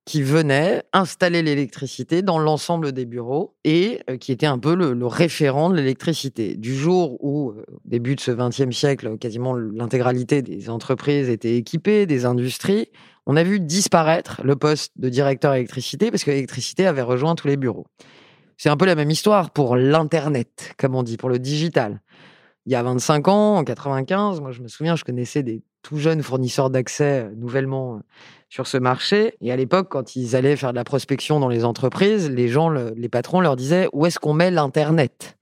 qui 0.04 0.23
venaient 0.23 0.83
installer 0.92 1.42
l'électricité 1.42 2.23
dans 2.23 2.38
l'ensemble 2.38 2.92
des 2.92 3.04
bureaux 3.04 3.54
et 3.64 4.00
euh, 4.11 4.16
qui 4.16 4.33
était 4.33 4.47
un 4.47 4.59
peu 4.59 4.75
le, 4.75 4.95
le 4.95 5.07
référent 5.07 5.71
de 5.71 5.76
l'électricité. 5.76 6.57
Du 6.57 6.75
jour 6.75 7.23
où, 7.25 7.50
euh, 7.50 7.64
début 7.85 8.16
de 8.16 8.21
ce 8.21 8.33
20e 8.33 8.73
siècle, 8.73 9.16
quasiment 9.19 9.54
l'intégralité 9.54 10.42
des 10.42 10.71
entreprises 10.71 11.28
étaient 11.28 11.57
équipées, 11.57 12.07
des 12.07 12.25
industries, 12.25 12.88
on 13.26 13.37
a 13.37 13.43
vu 13.43 13.61
disparaître 13.61 14.41
le 14.45 14.57
poste 14.57 14.93
de 14.97 15.09
directeur 15.09 15.55
électricité 15.55 16.11
parce 16.11 16.25
que 16.25 16.31
l'électricité 16.31 16.87
avait 16.87 17.02
rejoint 17.02 17.35
tous 17.35 17.49
les 17.49 17.57
bureaux. 17.57 17.87
C'est 18.57 18.69
un 18.69 18.76
peu 18.76 18.87
la 18.87 18.95
même 18.95 19.11
histoire 19.11 19.50
pour 19.50 19.76
l'Internet, 19.76 20.75
comme 20.79 20.95
on 20.95 21.02
dit, 21.02 21.17
pour 21.17 21.29
le 21.29 21.38
digital. 21.38 22.00
Il 22.67 22.73
y 22.73 22.76
a 22.76 22.83
25 22.83 23.29
ans, 23.29 23.57
en 23.57 23.64
95, 23.64 24.41
moi 24.41 24.52
je 24.52 24.62
me 24.62 24.69
souviens, 24.69 24.95
je 24.95 25.05
connaissais 25.05 25.43
des 25.43 25.62
tout 25.83 25.99
jeunes 25.99 26.23
fournisseurs 26.23 26.71
d'accès 26.71 27.25
euh, 27.25 27.35
nouvellement 27.37 27.97
euh, 27.97 27.99
sur 28.49 28.69
ce 28.69 28.76
marché. 28.76 29.35
Et 29.41 29.50
à 29.50 29.57
l'époque, 29.57 29.88
quand 29.91 30.14
ils 30.14 30.37
allaient 30.37 30.57
faire 30.57 30.71
de 30.71 30.76
la 30.76 30.85
prospection 30.85 31.41
dans 31.41 31.49
les 31.49 31.64
entreprises, 31.64 32.31
les 32.31 32.49
gens, 32.49 32.69
les 32.69 33.09
patrons 33.09 33.41
leur 33.41 33.57
disaient 33.57 33.88
où 33.93 34.07
est-ce 34.07 34.21
qu'on 34.21 34.33
met 34.33 34.50
l'Internet? 34.50 35.37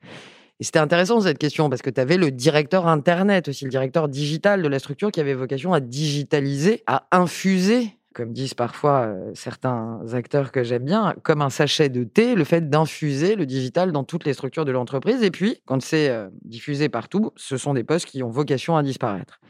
Et 0.60 0.64
c'était 0.64 0.78
intéressant 0.78 1.22
cette 1.22 1.38
question 1.38 1.70
parce 1.70 1.80
que 1.80 1.90
tu 1.90 2.00
avais 2.00 2.18
le 2.18 2.30
directeur 2.30 2.86
Internet 2.86 3.48
aussi, 3.48 3.64
le 3.64 3.70
directeur 3.70 4.08
digital 4.08 4.62
de 4.62 4.68
la 4.68 4.78
structure 4.78 5.10
qui 5.10 5.18
avait 5.18 5.34
vocation 5.34 5.72
à 5.72 5.80
digitaliser, 5.80 6.82
à 6.86 7.06
infuser 7.12 7.96
comme 8.12 8.32
disent 8.32 8.54
parfois 8.54 9.02
euh, 9.02 9.30
certains 9.34 10.00
acteurs 10.14 10.50
que 10.50 10.64
j'aime 10.64 10.84
bien, 10.84 11.14
comme 11.22 11.42
un 11.42 11.50
sachet 11.50 11.88
de 11.88 12.02
thé, 12.02 12.34
le 12.34 12.42
fait 12.42 12.68
d'infuser 12.68 13.36
le 13.36 13.46
digital 13.46 13.92
dans 13.92 14.02
toutes 14.02 14.24
les 14.24 14.32
structures 14.32 14.64
de 14.64 14.72
l'entreprise. 14.72 15.22
Et 15.22 15.30
puis, 15.30 15.62
quand 15.64 15.80
c'est 15.80 16.08
euh, 16.08 16.28
diffusé 16.42 16.88
partout, 16.88 17.30
ce 17.36 17.56
sont 17.56 17.72
des 17.72 17.84
postes 17.84 18.06
qui 18.06 18.22
ont 18.24 18.30
vocation 18.30 18.76
à 18.76 18.82
disparaître. 18.82 19.40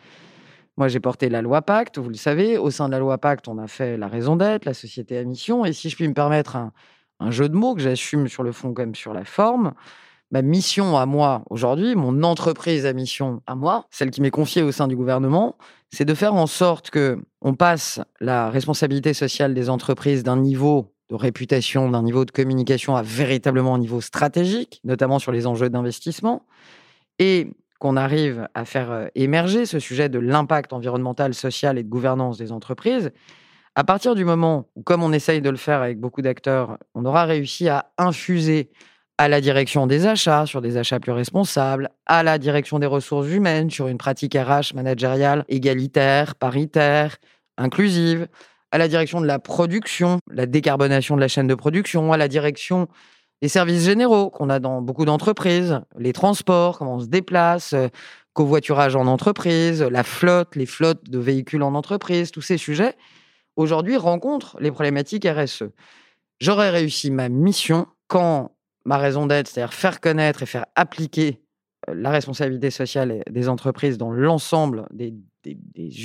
Moi, 0.76 0.88
j'ai 0.88 1.00
porté 1.00 1.30
la 1.30 1.40
loi 1.40 1.62
Pacte, 1.62 1.98
vous 1.98 2.10
le 2.10 2.16
savez. 2.16 2.58
Au 2.58 2.70
sein 2.70 2.86
de 2.86 2.92
la 2.92 2.98
loi 2.98 3.16
Pacte, 3.18 3.48
on 3.48 3.56
a 3.56 3.66
fait 3.66 3.96
la 3.96 4.08
raison 4.08 4.36
d'être, 4.36 4.66
la 4.66 4.74
société 4.74 5.16
à 5.16 5.24
mission. 5.24 5.64
Et 5.64 5.72
si 5.72 5.88
je 5.88 5.96
puis 5.96 6.06
me 6.06 6.14
permettre 6.14 6.56
un, 6.56 6.72
un 7.18 7.30
jeu 7.30 7.48
de 7.48 7.56
mots 7.56 7.74
que 7.74 7.80
j'assume 7.80 8.28
sur 8.28 8.42
le 8.42 8.52
fond 8.52 8.74
comme 8.74 8.94
sur 8.94 9.14
la 9.14 9.24
forme, 9.24 9.72
ma 10.30 10.42
mission 10.42 10.96
à 10.96 11.06
moi 11.06 11.42
aujourd'hui, 11.50 11.94
mon 11.94 12.22
entreprise 12.22 12.87
à 12.87 12.92
mission 12.92 13.42
à 13.46 13.54
moi, 13.54 13.87
celle 13.90 14.10
qui 14.10 14.20
m'est 14.20 14.30
confiée 14.30 14.62
au 14.62 14.72
sein 14.72 14.88
du 14.88 14.96
gouvernement, 14.96 15.56
c'est 15.90 16.04
de 16.04 16.14
faire 16.14 16.34
en 16.34 16.46
sorte 16.46 16.90
que 16.90 17.18
on 17.40 17.54
passe 17.54 18.00
la 18.20 18.50
responsabilité 18.50 19.12
sociale 19.12 19.54
des 19.54 19.68
entreprises 19.70 20.22
d'un 20.22 20.37
niveau 20.37 20.94
de 21.10 21.16
réputation, 21.16 21.90
d'un 21.90 22.02
niveau 22.02 22.25
de 22.25 22.30
communication 22.30 22.94
à 22.94 23.02
véritablement 23.02 23.75
un 23.75 23.78
niveau 23.78 24.00
stratégique, 24.00 24.80
notamment 24.84 25.18
sur 25.18 25.32
les 25.32 25.46
enjeux 25.46 25.68
d'investissement, 25.68 26.46
et 27.18 27.50
qu'on 27.80 27.96
arrive 27.96 28.46
à 28.54 28.64
faire 28.64 28.92
euh, 28.92 29.06
émerger 29.14 29.66
ce 29.66 29.78
sujet 29.78 30.08
de 30.08 30.18
l'impact 30.18 30.72
environnemental, 30.72 31.34
social 31.34 31.78
et 31.78 31.82
de 31.82 31.88
gouvernance 31.88 32.38
des 32.38 32.52
entreprises. 32.52 33.10
À 33.75 33.84
partir 33.84 34.14
du 34.14 34.25
moment 34.25 34.68
où, 34.76 34.82
comme 34.82 35.02
on 35.02 35.12
essaye 35.12 35.40
de 35.40 35.50
le 35.50 35.56
faire 35.56 35.80
avec 35.80 35.99
beaucoup 35.99 36.22
d'acteurs, 36.22 36.78
on 36.94 37.04
aura 37.04 37.25
réussi 37.25 37.68
à 37.68 37.90
infuser 37.99 38.70
à 39.20 39.28
la 39.28 39.42
direction 39.42 39.86
des 39.86 40.06
achats, 40.06 40.46
sur 40.46 40.62
des 40.62 40.78
achats 40.78 40.98
plus 40.98 41.12
responsables, 41.12 41.90
à 42.06 42.22
la 42.22 42.38
direction 42.38 42.78
des 42.78 42.86
ressources 42.86 43.28
humaines, 43.28 43.68
sur 43.68 43.86
une 43.86 43.98
pratique 43.98 44.34
RH 44.34 44.74
managériale 44.74 45.44
égalitaire, 45.50 46.36
paritaire, 46.36 47.18
inclusive, 47.58 48.28
à 48.70 48.78
la 48.78 48.88
direction 48.88 49.20
de 49.20 49.26
la 49.26 49.38
production, 49.38 50.20
la 50.32 50.46
décarbonation 50.46 51.16
de 51.16 51.20
la 51.20 51.28
chaîne 51.28 51.46
de 51.46 51.54
production, 51.54 52.14
à 52.14 52.16
la 52.16 52.28
direction 52.28 52.88
les 53.42 53.48
services 53.48 53.84
généraux 53.84 54.30
qu'on 54.30 54.48
a 54.48 54.58
dans 54.58 54.80
beaucoup 54.80 55.04
d'entreprises, 55.04 55.82
les 55.98 56.14
transports, 56.14 56.78
comment 56.78 56.94
on 56.94 57.00
se 57.00 57.08
déplace, 57.08 57.74
euh, 57.74 57.88
covoiturage 58.32 58.96
en 58.96 59.06
entreprise, 59.06 59.82
la 59.82 60.02
flotte, 60.02 60.56
les 60.56 60.64
flottes 60.64 61.10
de 61.10 61.18
véhicules 61.18 61.62
en 61.62 61.74
entreprise, 61.74 62.30
tous 62.30 62.40
ces 62.40 62.56
sujets, 62.56 62.96
aujourd'hui 63.56 63.98
rencontrent 63.98 64.56
les 64.60 64.70
problématiques 64.70 65.26
RSE. 65.26 65.64
J'aurais 66.40 66.70
réussi 66.70 67.10
ma 67.10 67.28
mission 67.28 67.86
quand 68.08 68.52
ma 68.84 68.99
raison 68.99 69.26
d'être, 69.26 69.49
c'est-à-dire 69.49 69.75
faire 69.75 70.00
connaître 70.00 70.42
et 70.42 70.46
faire 70.46 70.66
appliquer 70.75 71.40
euh, 71.88 71.94
la 71.94 72.10
responsabilité 72.10 72.70
sociale 72.70 73.22
des 73.30 73.49
entreprises 73.49 73.99
dans 73.99 74.10
l'ensemble 74.10 74.87
des, 74.92 75.14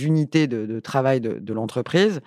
unités 0.06 0.48
de, 0.48 0.80
travail 0.80 1.22
de 1.22 1.54
l'entreprise, 1.54 2.22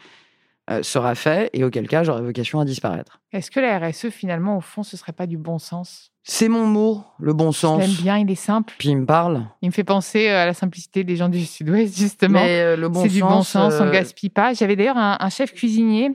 euh, 0.71 0.83
sera 0.83 1.15
fait 1.15 1.49
et 1.55 1.65
auquel 1.65 1.89
cas 1.89 2.03
j'aurai 2.03 2.21
vocation 2.21 2.61
à 2.61 2.67
disparaître. 2.67 3.21
Est-ce 3.33 3.51
que 3.51 3.59
la 3.59 3.79
RSE, 3.79 4.11
finalement, 4.11 4.59
au 4.59 4.61
fond, 4.61 4.83
ce 4.83 4.99
serait 4.99 5.15
pas 5.15 5.27
du 5.27 5.39
bon 5.39 5.59
sens? 5.59 6.13
C'est 6.25 6.49
mon 6.49 6.67
mot, 6.67 7.03
le 7.19 7.33
bon 7.33 7.53
sens. 7.53 7.81
J'aime 7.81 7.95
bien, 8.03 8.19
il 8.19 8.31
est 8.31 8.35
simple. 8.35 8.75
Puis 8.77 8.91
il 8.91 8.99
me 8.99 9.07
parle. 9.07 9.47
Il 9.63 9.69
me 9.69 9.73
fait 9.73 9.85
penser 9.85 10.29
euh, 10.29 10.43
à 10.43 10.45
la 10.45 10.53
simplicité 10.53 11.05
des 11.05 11.17
gens 11.17 11.31
du 11.31 11.43
Sud-Ouest, 11.47 11.97
justement. 11.97 12.43
Mais 12.43 12.61
euh, 12.61 12.77
le 12.77 12.91
bon 12.91 13.03
C'est 13.03 13.09
du 13.09 13.23
bon 13.23 13.43
sens, 13.43 13.81
on 13.81 13.89
gaspille 13.91 14.29
pas. 14.29 14.53
J'avais 14.53 14.77
d'ailleurs 14.77 14.99
un, 14.99 15.31
chef 15.31 15.55
cuisinier, 15.55 16.11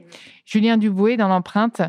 Julien 0.46 0.78
Dubouet, 0.78 1.18
dans 1.18 1.30
l'empreinte, 1.30 1.82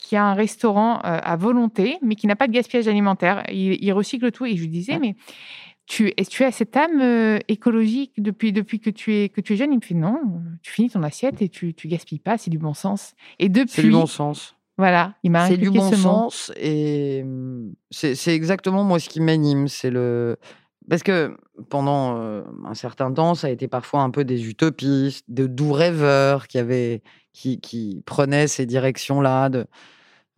qui 0.00 0.16
a 0.16 0.24
un 0.24 0.34
restaurant 0.34 0.98
à 0.98 1.36
volonté, 1.36 1.98
mais 2.02 2.16
qui 2.16 2.26
n'a 2.26 2.36
pas 2.36 2.48
de 2.48 2.52
gaspillage 2.52 2.88
alimentaire. 2.88 3.44
Il, 3.52 3.92
recycle 3.92 4.32
tout. 4.32 4.46
Et 4.46 4.56
je 4.56 4.62
lui 4.62 4.68
disais, 4.68 4.98
mais 4.98 5.14
tu, 5.90 6.14
tu 6.30 6.44
as 6.44 6.52
cette 6.52 6.76
âme 6.76 7.00
euh, 7.00 7.38
écologique 7.48 8.12
depuis, 8.18 8.52
depuis 8.52 8.78
que, 8.78 8.90
tu 8.90 9.14
es, 9.14 9.28
que 9.28 9.40
tu 9.40 9.54
es 9.54 9.56
jeune? 9.56 9.72
Il 9.72 9.76
me 9.76 9.82
fait 9.82 9.94
non, 9.94 10.20
tu 10.62 10.72
finis 10.72 10.88
ton 10.88 11.02
assiette 11.02 11.42
et 11.42 11.48
tu, 11.48 11.74
tu 11.74 11.88
gaspilles 11.88 12.20
pas, 12.20 12.38
c'est 12.38 12.50
du 12.50 12.58
bon 12.58 12.74
sens. 12.74 13.14
Et 13.38 13.48
depuis. 13.48 13.72
C'est 13.72 13.82
du 13.82 13.90
bon 13.90 14.06
sens. 14.06 14.56
Voilà, 14.78 15.14
il 15.24 15.30
m'a 15.30 15.46
C'est 15.46 15.58
du 15.58 15.70
bon 15.70 15.92
sens 15.92 16.50
et 16.56 17.22
mmh, 17.22 17.72
c'est 17.90 18.34
exactement 18.34 18.82
moi 18.82 18.98
ce 18.98 19.10
qui 19.10 19.20
m'anime. 19.20 19.68
C'est 19.68 19.90
le. 19.90 20.38
Parce 20.88 21.02
que 21.02 21.36
pendant 21.68 22.16
euh, 22.16 22.42
un 22.64 22.74
certain 22.74 23.12
temps, 23.12 23.34
ça 23.34 23.48
a 23.48 23.50
été 23.50 23.68
parfois 23.68 24.00
un 24.00 24.10
peu 24.10 24.24
des 24.24 24.48
utopistes, 24.48 25.26
de 25.28 25.46
doux 25.46 25.72
rêveurs 25.72 26.48
qui, 26.48 26.56
avaient, 26.56 27.02
qui, 27.32 27.60
qui 27.60 28.02
prenaient 28.06 28.48
ces 28.48 28.66
directions-là. 28.66 29.48
De 29.48 29.66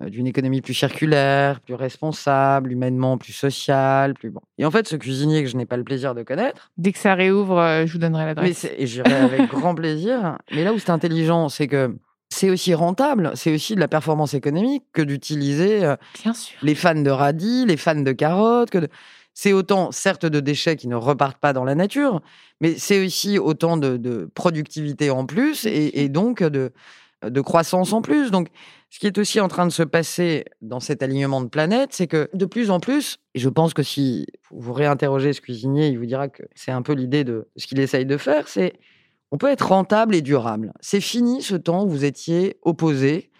euh, 0.02 0.08
d'une 0.08 0.26
économie 0.26 0.60
plus 0.60 0.74
circulaire, 0.74 1.60
plus 1.60 1.74
responsable, 1.74 2.72
humainement 2.72 3.18
plus 3.18 3.32
sociale, 3.32 4.14
plus 4.14 4.30
bon. 4.30 4.40
Et 4.58 4.64
en 4.64 4.70
fait, 4.70 4.88
ce 4.88 4.96
cuisinier 4.96 5.42
que 5.42 5.50
je 5.50 5.56
n'ai 5.56 5.66
pas 5.66 5.76
le 5.76 5.84
plaisir 5.84 6.14
de 6.14 6.22
connaître. 6.22 6.70
Dès 6.76 6.92
que 6.92 6.98
ça 6.98 7.14
réouvre, 7.14 7.58
euh, 7.58 7.86
je 7.86 7.92
vous 7.92 7.98
donnerai 7.98 8.24
l'adresse. 8.26 8.66
Et 8.76 8.86
j'irai 8.86 9.12
avec 9.12 9.50
grand 9.50 9.74
plaisir. 9.74 10.38
Mais 10.50 10.64
là 10.64 10.72
où 10.72 10.78
c'est 10.78 10.90
intelligent, 10.90 11.48
c'est 11.48 11.68
que 11.68 11.96
c'est 12.30 12.48
aussi 12.48 12.72
rentable, 12.74 13.32
c'est 13.34 13.54
aussi 13.54 13.74
de 13.74 13.80
la 13.80 13.88
performance 13.88 14.32
économique 14.32 14.84
que 14.92 15.02
d'utiliser 15.02 15.84
euh, 15.84 15.96
les 16.62 16.74
fans 16.74 16.94
de 16.94 17.10
radis, 17.10 17.66
les 17.66 17.76
fans 17.76 17.94
de 17.94 18.12
carottes. 18.12 18.70
Que 18.70 18.88
C'est 19.34 19.52
autant, 19.52 19.92
certes, 19.92 20.26
de 20.26 20.40
déchets 20.40 20.76
qui 20.76 20.88
ne 20.88 20.94
repartent 20.94 21.38
pas 21.38 21.52
dans 21.52 21.64
la 21.64 21.74
nature, 21.74 22.20
mais 22.60 22.76
c'est 22.78 23.04
aussi 23.04 23.38
autant 23.38 23.76
de, 23.76 24.30
productivité 24.34 25.10
en 25.10 25.26
plus 25.26 25.66
et, 25.66 26.02
et 26.02 26.08
donc 26.08 26.42
de, 26.42 26.72
de 27.22 27.40
croissance 27.40 27.92
en 27.92 28.02
plus. 28.02 28.30
Donc, 28.30 28.48
ce 28.90 28.98
qui 28.98 29.06
est 29.06 29.16
aussi 29.18 29.40
en 29.40 29.48
train 29.48 29.66
de 29.66 29.72
se 29.72 29.82
passer 29.82 30.44
dans 30.60 30.80
cet 30.80 31.02
alignement 31.02 31.40
de 31.40 31.48
planètes, 31.48 31.92
c'est 31.92 32.06
que 32.06 32.28
de 32.34 32.44
plus 32.44 32.70
en 32.70 32.78
plus, 32.78 33.18
et 33.34 33.38
je 33.38 33.48
pense 33.48 33.72
que 33.72 33.82
si 33.82 34.26
vous 34.50 34.74
réinterrogez 34.74 35.32
ce 35.32 35.40
cuisinier, 35.40 35.88
il 35.88 35.98
vous 35.98 36.06
dira 36.06 36.28
que 36.28 36.42
c'est 36.54 36.72
un 36.72 36.82
peu 36.82 36.92
l'idée 36.92 37.24
de 37.24 37.48
ce 37.56 37.66
qu'il 37.66 37.80
essaye 37.80 38.04
de 38.04 38.16
faire, 38.18 38.48
c'est 38.48 38.74
on 39.30 39.38
peut 39.38 39.48
être 39.48 39.68
rentable 39.68 40.14
et 40.14 40.20
durable. 40.20 40.74
C'est 40.80 41.00
fini 41.00 41.40
ce 41.40 41.54
temps 41.54 41.84
où 41.84 41.88
vous 41.88 42.04
étiez 42.04 42.58
opposés, 42.60 43.30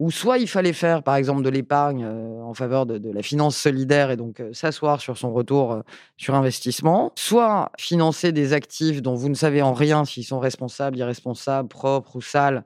où 0.00 0.10
soit 0.10 0.38
il 0.38 0.48
fallait 0.48 0.72
faire, 0.72 1.02
par 1.02 1.16
exemple, 1.16 1.42
de 1.42 1.50
l'épargne 1.50 2.04
euh, 2.04 2.42
en 2.42 2.54
faveur 2.54 2.86
de, 2.86 3.12
la 3.12 3.22
finance 3.22 3.54
solidaire 3.54 4.10
et 4.10 4.16
donc 4.16 4.40
euh, 4.40 4.50
s'asseoir 4.54 4.98
sur 4.98 5.18
son 5.18 5.30
retour 5.30 5.72
euh, 5.72 5.82
sur 6.16 6.34
investissement, 6.34 7.12
soit 7.16 7.70
financer 7.78 8.32
des 8.32 8.54
actifs 8.54 9.02
dont 9.02 9.14
vous 9.14 9.28
ne 9.28 9.34
savez 9.34 9.60
en 9.60 9.74
rien 9.74 10.06
s'ils 10.06 10.24
sont 10.24 10.40
responsables, 10.40 10.96
irresponsables, 10.96 11.68
propres 11.68 12.16
ou 12.16 12.22
sales, 12.22 12.64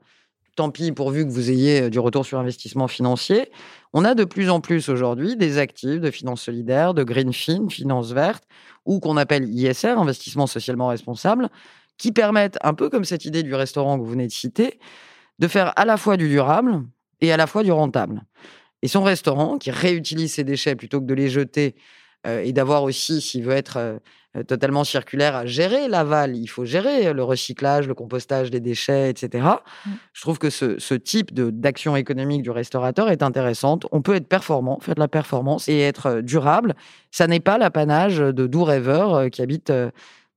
tant 0.55 0.71
pis 0.71 0.93
pourvu 0.93 1.25
que 1.25 1.29
vous 1.29 1.51
ayez 1.51 1.89
du 1.89 1.99
retour 1.99 2.25
sur 2.25 2.39
investissement 2.39 2.87
financier. 2.87 3.51
On 3.91 4.05
a 4.05 4.15
de 4.15 4.23
plus 4.23 4.49
en 4.49 4.61
plus 4.61 4.87
aujourd'hui 4.87 5.35
des 5.35 5.57
actifs 5.57 5.99
de 5.99 6.11
finance 6.11 6.41
solidaire, 6.41 6.93
de 6.93 7.03
greenfin, 7.03 7.67
finance 7.67 8.13
verte, 8.13 8.45
ou 8.85 9.01
qu'on 9.01 9.17
appelle 9.17 9.49
ISR, 9.49 9.97
investissement 9.97 10.47
socialement 10.47 10.87
responsable, 10.87 11.49
qui 11.97 12.13
permettent, 12.13 12.57
un 12.63 12.73
peu 12.73 12.89
comme 12.89 13.03
cette 13.03 13.25
idée 13.25 13.43
du 13.43 13.55
restaurant 13.55 13.99
que 13.99 14.05
vous 14.05 14.11
venez 14.11 14.27
de 14.27 14.31
citer, 14.31 14.79
de 15.39 15.49
faire 15.49 15.73
à 15.75 15.83
la 15.83 15.97
fois 15.97 16.15
du 16.15 16.29
durable 16.29 16.85
et 17.21 17.31
à 17.31 17.37
la 17.37 17.47
fois 17.47 17.63
du 17.63 17.71
rentable. 17.71 18.23
Et 18.81 18.87
son 18.87 19.03
restaurant, 19.03 19.57
qui 19.57 19.71
réutilise 19.71 20.33
ses 20.33 20.43
déchets 20.43 20.75
plutôt 20.75 20.99
que 21.01 21.05
de 21.05 21.13
les 21.13 21.29
jeter, 21.29 21.75
euh, 22.25 22.41
et 22.43 22.53
d'avoir 22.53 22.83
aussi, 22.83 23.21
s'il 23.21 23.43
veut 23.43 23.53
être 23.53 23.77
euh, 23.77 24.43
totalement 24.43 24.83
circulaire 24.83 25.35
à 25.35 25.45
gérer 25.45 25.87
l'aval. 25.87 26.35
Il 26.35 26.47
faut 26.47 26.65
gérer 26.65 27.13
le 27.13 27.23
recyclage, 27.23 27.87
le 27.87 27.93
compostage 27.93 28.51
des 28.51 28.59
déchets, 28.59 29.09
etc. 29.09 29.47
Mmh. 29.85 29.89
Je 30.11 30.21
trouve 30.21 30.39
que 30.39 30.49
ce, 30.49 30.93
type 30.95 31.33
d'action 31.33 31.95
économique 31.95 32.41
du 32.41 32.51
restaurateur 32.51 33.09
est 33.09 33.23
intéressante. 33.23 33.85
On 33.91 34.01
peut 34.01 34.15
être 34.15 34.27
performant, 34.27 34.79
faire 34.81 34.95
de 34.95 34.99
la 34.99 35.07
performance 35.07 35.69
et 35.69 35.79
être 35.79 36.07
euh, 36.07 36.21
durable. 36.21 36.75
Ça 37.11 37.27
n'est 37.27 37.39
pas 37.39 37.57
l'apanage 37.57 38.17
de 38.17 38.47
doux 38.47 38.63
rêveurs 38.63 39.29
qui 39.29 39.41
habitent 39.41 39.71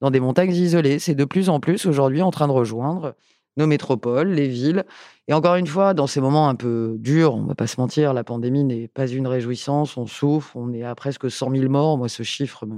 dans 0.01 0.11
des 0.11 0.21
montagnes 0.21 0.55
isolées. 0.55 1.01
C'est 1.01 1.17
de 1.17 1.25
plus 1.25 1.49
en 1.49 1.59
plus 1.59 1.87
aujourd'hui 1.87 2.23
en 2.23 2.31
train 2.31 2.47
de 2.47 2.53
rejoindre 2.53 3.15
nos 3.59 3.67
métropoles, 3.67 4.29
les 4.29 4.49
villes. 4.49 4.85
Et 5.27 5.35
encore 5.35 5.57
une 5.57 5.67
fois, 5.67 5.93
dans 5.93 6.07
ces 6.07 6.21
moments 6.21 6.49
un 6.49 6.55
peu 6.55 6.97
durs, 6.99 7.35
on 7.35 7.43
ne 7.43 7.49
va 7.49 7.55
pas 7.55 7.67
se 7.67 7.79
mentir, 7.81 8.15
la 8.15 8.25
pandémie 8.25 8.65
n'est 8.65 8.89
pas 8.89 9.07
une 9.07 9.27
réjouissance, 9.27 9.97
on 9.97 10.07
souffre, 10.07 10.57
on 10.57 10.73
est 10.73 10.85
à 10.85 10.95
presque 10.95 11.31
100 11.31 11.51
000 11.51 11.71
morts. 11.71 11.99
Moi, 11.99 12.09
ce 12.09 12.23
chiffre 12.23 12.65
me, 12.65 12.77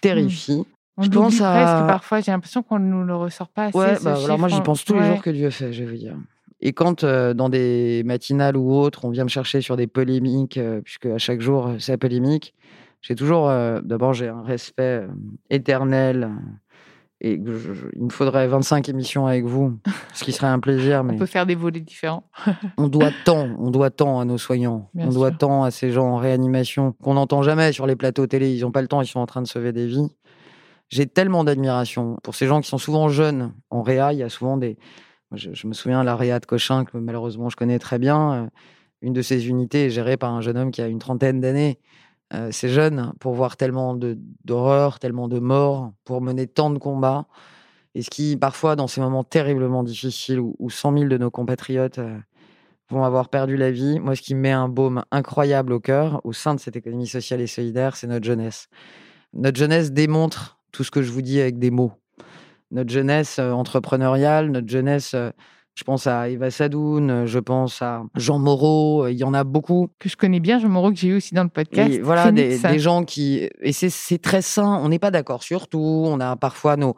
terrifie. 0.00 0.60
Mmh. 0.60 0.64
On 0.96 1.02
je 1.02 1.10
pense 1.10 1.40
à... 1.40 1.52
presque 1.52 1.86
parfois, 1.88 2.20
j'ai 2.20 2.30
l'impuission 2.30 2.62
qu'on 2.62 2.78
ne 2.78 2.86
nous 2.86 3.02
le 3.02 3.16
ressort 3.16 3.48
pas 3.48 3.64
assez. 3.64 3.76
Ouais, 3.76 3.96
bah, 4.02 4.16
alors 4.24 4.38
moi 4.38 4.48
j'y 4.48 4.60
pense 4.60 4.84
tous 4.84 4.94
les 4.94 5.04
jours 5.04 5.22
que 5.22 5.30
Dieu 5.30 5.50
fait, 5.50 5.72
je 5.72 5.82
vais 5.82 5.96
dire. 5.96 6.16
Et 6.60 6.72
quand 6.72 7.02
euh, 7.02 7.34
dans 7.34 7.48
des 7.48 8.02
matinales 8.04 8.56
ou 8.56 8.72
autres, 8.72 9.04
on 9.04 9.10
vient 9.10 9.24
me 9.24 9.28
chercher 9.28 9.60
sur 9.60 9.76
des 9.76 9.88
polémiques, 9.88 10.56
euh, 10.56 10.80
puisque 10.82 11.06
à 11.06 11.18
chaque 11.18 11.40
jour 11.40 11.74
c'est 11.80 11.96
polémique, 11.96 12.54
j'ai 13.02 13.16
toujours, 13.16 13.48
euh, 13.48 13.80
d'abord 13.82 14.14
j'ai 14.14 14.28
un 14.28 14.42
respect 14.42 15.02
éternel 15.50 16.30
et 17.24 17.40
il 17.96 18.02
me 18.02 18.10
faudrait 18.10 18.46
25 18.46 18.86
émissions 18.90 19.26
avec 19.26 19.46
vous, 19.46 19.78
ce 20.12 20.24
qui 20.24 20.32
serait 20.32 20.46
un 20.46 20.60
plaisir. 20.60 21.02
Mais 21.04 21.14
on 21.14 21.18
peut 21.18 21.24
faire 21.24 21.46
des 21.46 21.54
volets 21.54 21.80
différents. 21.80 22.28
on 22.76 22.86
doit 22.86 23.12
tant, 23.24 23.48
on 23.58 23.70
doit 23.70 23.88
tant 23.88 24.20
à 24.20 24.26
nos 24.26 24.36
soignants, 24.36 24.90
on 24.94 25.08
doit 25.08 25.30
tant 25.30 25.64
à 25.64 25.70
ces 25.70 25.90
gens 25.90 26.04
en 26.04 26.16
réanimation 26.18 26.92
qu'on 27.02 27.14
n'entend 27.14 27.42
jamais 27.42 27.72
sur 27.72 27.86
les 27.86 27.96
plateaux 27.96 28.26
télé. 28.26 28.54
Ils 28.54 28.60
n'ont 28.60 28.72
pas 28.72 28.82
le 28.82 28.88
temps, 28.88 29.00
ils 29.00 29.06
sont 29.06 29.20
en 29.20 29.26
train 29.26 29.40
de 29.40 29.46
sauver 29.46 29.72
des 29.72 29.86
vies. 29.86 30.14
J'ai 30.90 31.06
tellement 31.06 31.44
d'admiration 31.44 32.18
pour 32.22 32.34
ces 32.34 32.46
gens 32.46 32.60
qui 32.60 32.68
sont 32.68 32.76
souvent 32.76 33.08
jeunes. 33.08 33.54
En 33.70 33.80
réa, 33.80 34.12
il 34.12 34.18
y 34.18 34.22
a 34.22 34.28
souvent 34.28 34.58
des. 34.58 34.76
Je, 35.32 35.66
me 35.66 35.72
souviens 35.72 36.00
de 36.00 36.06
la 36.06 36.16
réa 36.16 36.40
de 36.40 36.44
Cochin, 36.46 36.84
que 36.84 36.98
malheureusement 36.98 37.48
je 37.48 37.56
connais 37.56 37.78
très 37.78 37.98
bien. 37.98 38.50
Une 39.00 39.14
de 39.14 39.22
ces 39.22 39.48
unités 39.48 39.86
est 39.86 39.90
gérée 39.90 40.18
par 40.18 40.30
un 40.34 40.42
jeune 40.42 40.58
homme 40.58 40.70
qui 40.70 40.82
a 40.82 40.88
une 40.88 40.98
trentaine 40.98 41.40
d'années. 41.40 41.78
Euh, 42.34 42.48
c'est 42.50 42.68
jeune 42.68 43.12
pour 43.20 43.34
voir 43.34 43.56
tellement 43.56 43.96
d'horreur, 44.44 44.98
tellement 44.98 45.28
de 45.28 45.38
morts, 45.38 45.92
pour 46.04 46.20
mener 46.20 46.46
tant 46.46 46.70
de 46.70 46.78
combats. 46.78 47.26
Et 47.94 48.02
ce 48.02 48.10
qui, 48.10 48.36
parfois, 48.36 48.76
dans 48.76 48.88
ces 48.88 49.00
moments 49.00 49.24
terriblement 49.24 49.84
difficiles 49.84 50.40
où, 50.40 50.56
où 50.58 50.68
100 50.70 50.98
000 50.98 51.08
de 51.08 51.18
nos 51.18 51.30
compatriotes 51.30 51.98
euh, 51.98 52.18
vont 52.90 53.04
avoir 53.04 53.28
perdu 53.28 53.56
la 53.56 53.70
vie, 53.70 54.00
moi, 54.00 54.16
ce 54.16 54.22
qui 54.22 54.34
me 54.34 54.40
met 54.40 54.50
un 54.50 54.68
baume 54.68 55.04
incroyable 55.12 55.72
au 55.72 55.80
cœur, 55.80 56.20
au 56.24 56.32
sein 56.32 56.54
de 56.54 56.60
cette 56.60 56.76
économie 56.76 57.06
sociale 57.06 57.40
et 57.40 57.46
solidaire, 57.46 57.96
c'est 57.96 58.08
notre 58.08 58.26
jeunesse. 58.26 58.68
Notre 59.32 59.58
jeunesse 59.58 59.92
démontre 59.92 60.58
tout 60.72 60.82
ce 60.82 60.90
que 60.90 61.02
je 61.02 61.12
vous 61.12 61.22
dis 61.22 61.40
avec 61.40 61.58
des 61.58 61.70
mots. 61.70 61.92
Notre 62.72 62.90
jeunesse 62.90 63.38
euh, 63.38 63.52
entrepreneuriale, 63.52 64.50
notre 64.50 64.68
jeunesse 64.68 65.14
je 65.74 65.82
pense 65.82 66.06
à 66.06 66.28
Eva 66.28 66.50
Sadoun, 66.50 67.26
je 67.26 67.38
pense 67.40 67.82
à 67.82 68.04
Jean 68.14 68.38
Moreau, 68.38 69.08
il 69.08 69.16
y 69.16 69.24
en 69.24 69.34
a 69.34 69.42
beaucoup. 69.42 69.88
Que 69.98 70.08
je 70.08 70.16
connais 70.16 70.38
bien, 70.38 70.60
Jean 70.60 70.68
Moreau, 70.68 70.92
que 70.92 70.98
j'ai 70.98 71.08
eu 71.08 71.16
aussi 71.16 71.34
dans 71.34 71.42
le 71.42 71.48
podcast. 71.48 72.00
voilà, 72.00 72.30
des, 72.30 72.78
gens 72.78 73.04
qui. 73.04 73.48
Et 73.60 73.72
c'est 73.72 74.18
très 74.18 74.42
sain, 74.42 74.80
on 74.82 74.88
n'est 74.88 75.00
pas 75.00 75.10
d'accord 75.10 75.42
sur 75.42 75.66
tout, 75.66 76.04
on 76.06 76.20
a 76.20 76.36
parfois 76.36 76.76
nos, 76.76 76.94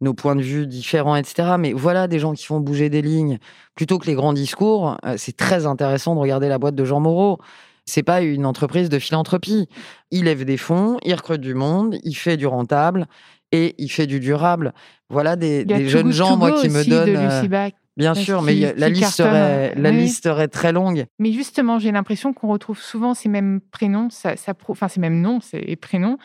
nos 0.00 0.14
points 0.14 0.36
de 0.36 0.42
vue 0.42 0.66
différents, 0.66 1.16
etc. 1.16 1.54
Mais 1.58 1.72
voilà 1.72 2.06
des 2.06 2.18
gens 2.18 2.32
qui 2.32 2.44
font 2.44 2.60
bouger 2.60 2.90
des 2.90 3.02
lignes. 3.02 3.38
Plutôt 3.74 3.98
que 3.98 4.06
les 4.06 4.14
grands 4.14 4.32
discours, 4.32 4.96
euh, 5.04 5.14
c'est 5.16 5.36
très 5.36 5.66
intéressant 5.66 6.14
de 6.14 6.20
regarder 6.20 6.48
la 6.48 6.58
boîte 6.58 6.74
de 6.74 6.84
Jean 6.84 7.00
Moreau. 7.00 7.38
C'est 7.86 8.02
pas 8.04 8.20
une 8.20 8.46
entreprise 8.46 8.88
de 8.88 8.98
philanthropie. 9.00 9.68
Il 10.12 10.24
lève 10.24 10.44
des 10.44 10.56
fonds, 10.56 10.98
il 11.02 11.14
recrute 11.14 11.40
du 11.40 11.54
monde, 11.54 11.96
il 12.04 12.14
fait 12.14 12.36
du 12.36 12.46
rentable 12.46 13.06
et 13.50 13.74
il 13.78 13.88
fait 13.88 14.06
du 14.06 14.20
durable. 14.20 14.72
Voilà 15.08 15.36
des, 15.36 15.66
jeunes 15.88 16.12
gens, 16.12 16.36
moi, 16.36 16.52
qui 16.52 16.68
me 16.68 16.84
donnent. 16.84 17.16
Euh, 17.16 17.70
Bien 17.96 18.14
sûr, 18.14 18.42
mais 18.42 18.74
la, 18.74 18.88
liste 18.88 19.10
serait, 19.10 19.74
la 19.74 19.90
liste 19.90 20.24
serait 20.24 20.48
très 20.48 20.72
longue. 20.72 21.04
Mais 21.18 21.32
justement, 21.32 21.78
j'ai 21.78 21.92
l'impression 21.92 22.32
qu'on 22.32 22.48
retrouve 22.48 22.80
souvent 22.80 23.12
ces 23.12 23.28
mêmes 23.28 23.60
prénoms, 23.60 24.08
ça, 24.10 24.36
ça, 24.36 24.54
enfin 24.68 24.88
ces 24.88 25.00
mêmes 25.00 25.20
noms 25.20 25.40
et 25.52 25.76
prénoms. 25.76 26.16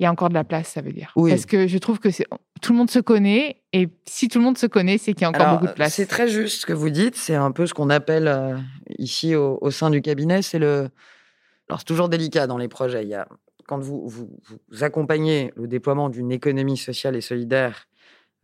Il 0.00 0.02
y 0.02 0.06
a 0.06 0.10
encore 0.10 0.28
de 0.28 0.34
la 0.34 0.44
place, 0.44 0.68
ça 0.68 0.80
veut 0.80 0.92
dire. 0.92 1.12
Parce 1.14 1.46
que 1.46 1.68
je 1.68 1.78
trouve 1.78 2.00
que 2.00 2.08
tout 2.60 2.72
le 2.72 2.78
monde 2.78 2.90
se 2.90 2.98
connaît. 2.98 3.62
Et 3.72 3.88
si 4.06 4.28
tout 4.28 4.38
le 4.38 4.44
monde 4.44 4.58
se 4.58 4.66
connaît, 4.66 4.98
c'est 4.98 5.12
qu'il 5.14 5.22
y 5.22 5.24
a 5.24 5.28
encore 5.28 5.54
beaucoup 5.54 5.68
de 5.68 5.72
place. 5.72 5.94
C'est 5.94 6.06
très 6.06 6.28
juste 6.28 6.62
ce 6.62 6.66
que 6.66 6.72
vous 6.72 6.90
dites. 6.90 7.16
C'est 7.16 7.36
un 7.36 7.52
peu 7.52 7.66
ce 7.66 7.74
qu'on 7.74 7.90
appelle 7.90 8.26
euh, 8.26 8.56
ici 8.98 9.36
au, 9.36 9.70
sein 9.70 9.90
du 9.90 10.02
cabinet, 10.02 10.42
c'est 10.42 10.58
le. 10.58 10.88
Alors 11.68 11.78
c'est 11.78 11.86
toujours 11.86 12.08
délicat 12.08 12.46
dans 12.46 12.58
les 12.58 12.68
projets. 12.68 13.04
Il 13.04 13.08
y 13.08 13.14
a 13.14 13.28
quand 13.66 13.78
vous, 13.78 14.06
vous, 14.08 14.28
accompagnez 14.82 15.52
le 15.56 15.66
déploiement 15.66 16.10
d'une 16.10 16.32
économie 16.32 16.76
sociale 16.76 17.16
et 17.16 17.20
solidaire 17.20 17.86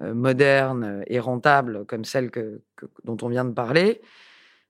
moderne 0.00 1.02
et 1.06 1.20
rentable 1.20 1.84
comme 1.86 2.04
celle 2.04 2.30
que, 2.30 2.62
dont 3.04 3.16
on 3.22 3.28
vient 3.28 3.44
de 3.44 3.52
parler, 3.52 4.00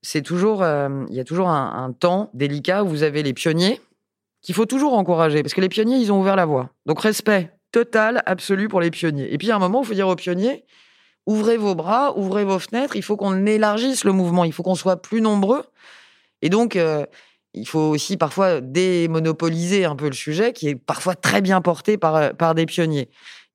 c'est 0.02 0.22
toujours, 0.22 0.62
euh, 0.62 1.04
il 1.08 1.14
y 1.14 1.20
a 1.20 1.24
toujours 1.24 1.48
un, 1.48 1.92
temps 1.92 2.30
délicat 2.34 2.84
où 2.84 2.88
vous 2.88 3.02
avez 3.02 3.22
les 3.22 3.34
pionniers 3.34 3.80
qu'il 4.42 4.54
faut 4.54 4.66
toujours 4.66 4.94
encourager 4.94 5.42
parce 5.42 5.52
que 5.52 5.60
les 5.60 5.68
pionniers, 5.68 5.98
ils 5.98 6.12
ont 6.12 6.20
ouvert 6.20 6.36
la 6.36 6.46
voie. 6.46 6.70
Donc 6.86 7.00
respect 7.00 7.52
total, 7.72 8.22
absolu 8.26 8.68
pour 8.68 8.80
les 8.80 8.90
pionniers. 8.90 9.32
Et 9.32 9.38
puis 9.38 9.50
à 9.50 9.56
un 9.56 9.58
moment, 9.58 9.82
il 9.82 9.86
faut 9.86 9.94
dire 9.94 10.08
aux 10.08 10.16
pionniers, 10.16 10.64
ouvrez 11.26 11.58
vos 11.58 11.74
bras, 11.74 12.16
ouvrez 12.16 12.44
vos 12.44 12.58
fenêtres, 12.58 12.96
il 12.96 13.02
faut 13.02 13.16
qu'on 13.16 13.44
élargisse 13.44 14.04
le 14.04 14.12
mouvement, 14.12 14.44
il 14.44 14.52
faut 14.52 14.62
qu'on 14.62 14.74
soit 14.74 15.02
plus 15.02 15.20
nombreux. 15.20 15.64
Et 16.40 16.48
donc, 16.48 16.76
euh, 16.76 17.04
il 17.52 17.68
faut 17.68 17.80
aussi 17.80 18.16
parfois 18.16 18.62
démonopoliser 18.62 19.84
un 19.84 19.94
peu 19.94 20.06
le 20.06 20.14
sujet 20.14 20.54
qui 20.54 20.68
est 20.68 20.74
parfois 20.74 21.14
très 21.14 21.42
bien 21.42 21.60
porté 21.60 21.98
par, 21.98 22.16
euh, 22.16 22.30
par 22.30 22.54
des 22.54 22.64
pionniers. 22.64 23.10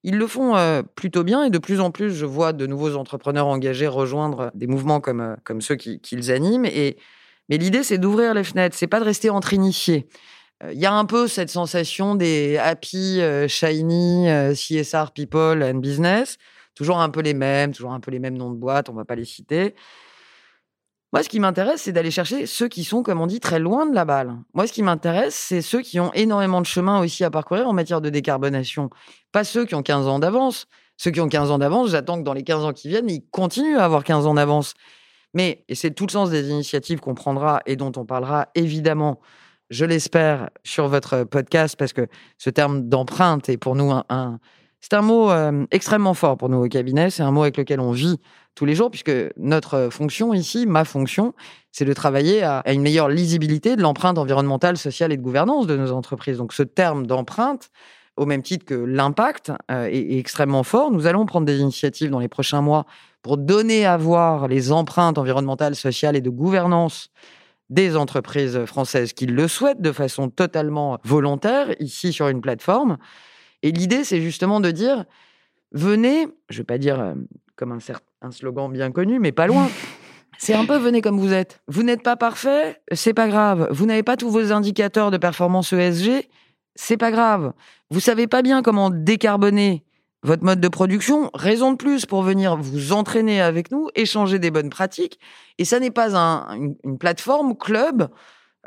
Ils 0.07 0.19
le 0.19 0.27
font 0.27 0.55
euh, 0.55 0.83
plutôt 0.83 1.23
bien 1.23 1.45
et 1.45 1.49
de 1.49 1.57
plus 1.57 1.79
en 1.79 1.89
plus, 1.89 2.13
je 2.13 2.27
vois 2.27 2.53
de 2.53 2.67
nouveaux 2.67 2.95
entrepreneurs 2.95 3.47
engagés 3.47 3.87
rejoindre 3.87 4.51
des 4.53 4.67
mouvements 4.67 5.01
comme, 5.01 5.19
euh, 5.19 5.59
ceux 5.59 5.75
qu'ils 5.75 6.31
animent. 6.31 6.67
Et, 6.67 6.97
mais 7.49 7.57
l'idée, 7.57 7.81
c'est 7.81 7.97
d'ouvrir 7.97 8.35
les 8.35 8.43
fenêtres, 8.43 8.75
c'est 8.77 8.85
pas 8.85 8.99
de 8.99 9.05
rester 9.05 9.31
entre 9.31 9.53
initiés. 9.53 10.07
Il 10.71 10.79
y 10.79 10.85
a 10.85 10.93
un 10.93 11.05
peu 11.05 11.27
cette 11.27 11.49
sensation 11.49 12.13
des 12.13 12.57
happy, 12.57 13.19
shiny, 13.47 14.27
CSR 14.53 15.11
people 15.13 15.63
and 15.63 15.79
business, 15.79 16.37
toujours 16.75 16.99
un 16.99 17.09
peu 17.09 17.21
les 17.21 17.33
mêmes, 17.33 17.73
toujours 17.73 17.91
un 17.91 17.99
peu 17.99 18.09
les 18.09 18.19
mêmes 18.19 18.37
noms 18.37 18.51
de 18.51 18.55
boîtes, 18.55 18.89
on 18.89 18.93
va 18.93 19.05
pas 19.05 19.15
les 19.15 19.25
citer. 19.25 19.75
Moi, 21.15 21.23
ce 21.23 21.29
qui 21.29 21.39
m'intéresse, 21.39 21.83
c'est 21.83 21.93
d'aller 21.93 22.11
chercher 22.11 22.45
ceux 22.45 22.67
qui 22.67 22.83
sont, 22.83 23.01
comme 23.01 23.21
on 23.21 23.25
dit, 23.25 23.39
très 23.39 23.57
loin 23.57 23.85
de 23.85 23.95
la 23.95 24.03
balle. 24.03 24.35
Moi, 24.53 24.67
ce 24.67 24.73
qui 24.73 24.83
m'intéresse, 24.83 25.33
c'est 25.33 25.61
ceux 25.61 25.79
qui 25.79 25.97
ont 26.01 26.11
énormément 26.11 26.59
de 26.59 26.65
chemin 26.65 26.99
aussi 26.99 27.23
à 27.23 27.31
parcourir 27.31 27.69
en 27.69 27.71
matière 27.71 28.01
de 28.01 28.09
décarbonation. 28.09 28.89
Pas 29.31 29.45
ceux 29.45 29.63
qui 29.63 29.75
ont 29.75 29.81
15 29.81 30.07
ans 30.09 30.19
d'avance. 30.19 30.65
Ceux 30.97 31.11
qui 31.11 31.21
ont 31.21 31.29
15 31.29 31.51
ans 31.51 31.57
d'avance, 31.57 31.91
j'attends 31.91 32.17
que 32.17 32.23
dans 32.23 32.33
les 32.33 32.43
15 32.43 32.65
ans 32.65 32.73
qui 32.73 32.89
viennent, 32.89 33.09
ils 33.09 33.25
continuent 33.31 33.77
à 33.77 33.85
avoir 33.85 34.03
15 34.03 34.25
ans 34.27 34.33
d'avance. 34.33 34.73
Mais, 35.33 35.63
et 35.69 35.75
c'est 35.75 35.91
tout 35.91 36.05
le 36.05 36.11
sens 36.11 36.31
des 36.31 36.49
initiatives 36.49 36.99
qu'on 36.99 37.15
prendra 37.15 37.61
et 37.65 37.77
dont 37.77 37.93
on 37.95 38.03
parlera 38.05 38.49
évidemment, 38.53 39.21
je 39.69 39.85
l'espère, 39.85 40.49
sur 40.65 40.89
votre 40.89 41.23
podcast, 41.23 41.77
parce 41.77 41.93
que 41.93 42.07
ce 42.37 42.49
terme 42.49 42.89
d'empreinte 42.89 43.47
est 43.47 43.55
pour 43.55 43.77
nous 43.77 43.89
un, 43.89 44.39
c'est 44.81 44.93
un 44.93 45.01
mot 45.01 45.31
euh, 45.31 45.65
extrêmement 45.71 46.13
fort 46.13 46.37
pour 46.37 46.47
nous 46.49 46.63
au 46.63 46.67
cabinet. 46.67 47.09
C'est 47.09 47.23
un 47.23 47.31
mot 47.31 47.41
avec 47.41 47.57
lequel 47.57 47.79
on 47.79 47.91
vit 47.91 48.19
tous 48.55 48.65
les 48.65 48.73
jours, 48.73 48.89
puisque 48.89 49.11
notre 49.37 49.89
fonction 49.91 50.33
ici, 50.33 50.65
ma 50.65 50.85
fonction, 50.85 51.33
c'est 51.71 51.85
de 51.85 51.93
travailler 51.93 52.41
à, 52.41 52.63
une 52.71 52.81
meilleure 52.81 53.09
lisibilité 53.09 53.75
de 53.75 53.81
l'empreinte 53.81 54.17
environnementale, 54.17 54.77
sociale 54.77 55.11
et 55.11 55.17
de 55.17 55.21
gouvernance 55.21 55.67
de 55.67 55.75
nos 55.75 55.91
entreprises. 55.91 56.37
Donc 56.37 56.53
ce 56.53 56.63
terme 56.63 57.05
d'empreinte, 57.05 57.69
au 58.15 58.25
même 58.25 58.41
titre 58.41 58.65
que 58.65 58.73
l'impact, 58.73 59.51
euh, 59.69 59.87
est, 59.87 60.17
extrêmement 60.17 60.63
fort. 60.63 60.89
Nous 60.89 61.05
allons 61.05 61.25
prendre 61.25 61.45
des 61.45 61.59
initiatives 61.59 62.09
dans 62.09 62.19
les 62.19 62.29
prochains 62.29 62.61
mois 62.61 62.85
pour 63.21 63.37
donner 63.37 63.85
à 63.85 63.97
voir 63.97 64.47
les 64.47 64.71
empreintes 64.71 65.17
environnementales, 65.17 65.75
sociales 65.75 66.15
et 66.15 66.21
de 66.21 66.29
gouvernance 66.29 67.09
des 67.69 67.97
entreprises 67.97 68.63
françaises 68.65 69.11
qui 69.11 69.25
le 69.25 69.47
souhaitent 69.47 69.81
de 69.81 69.91
façon 69.91 70.29
totalement 70.29 70.99
volontaire, 71.03 71.75
ici 71.81 72.13
sur 72.13 72.29
une 72.29 72.39
plateforme. 72.39 72.97
Et 73.63 73.71
l'idée, 73.71 74.03
c'est 74.03 74.21
justement 74.21 74.61
de 74.61 74.71
dire, 74.71 75.03
venez, 75.71 76.27
je 76.49 76.55
ne 76.55 76.57
vais 76.59 76.63
pas 76.65 76.77
dire 76.77 76.99
euh, 76.99 77.15
comme 77.55 77.71
un, 77.71 77.79
un 78.25 78.31
slogan 78.31 78.71
bien 78.71 78.91
connu, 78.91 79.19
mais 79.19 79.31
pas 79.31 79.47
loin. 79.47 79.69
C'est 80.37 80.53
un 80.53 80.65
peu 80.65 80.77
venez 80.77 81.01
comme 81.01 81.19
vous 81.19 81.31
êtes. 81.31 81.61
Vous 81.67 81.83
n'êtes 81.83 82.03
pas 82.03 82.17
parfait, 82.17 82.81
c'est 82.91 83.13
pas 83.13 83.29
grave. 83.29 83.69
Vous 83.71 83.85
n'avez 83.85 84.03
pas 84.03 84.17
tous 84.17 84.29
vos 84.29 84.51
indicateurs 84.51 85.09
de 85.09 85.15
performance 85.15 85.71
ESG, 85.71 86.27
c'est 86.75 86.97
pas 86.97 87.09
grave. 87.09 87.53
Vous 87.89 88.01
savez 88.01 88.27
pas 88.27 88.41
bien 88.41 88.61
comment 88.61 88.89
décarboner 88.89 89.85
votre 90.23 90.43
mode 90.43 90.59
de 90.59 90.67
production, 90.67 91.29
raison 91.33 91.71
de 91.71 91.77
plus 91.77 92.05
pour 92.05 92.21
venir 92.21 92.57
vous 92.57 92.91
entraîner 92.91 93.39
avec 93.39 93.71
nous, 93.71 93.87
échanger 93.95 94.37
des 94.37 94.51
bonnes 94.51 94.69
pratiques. 94.69 95.19
Et 95.57 95.63
ça 95.63 95.79
n'est 95.79 95.89
pas 95.89 96.13
une, 96.13 96.75
une, 96.83 96.97
plateforme 96.97 97.55
club 97.55 98.09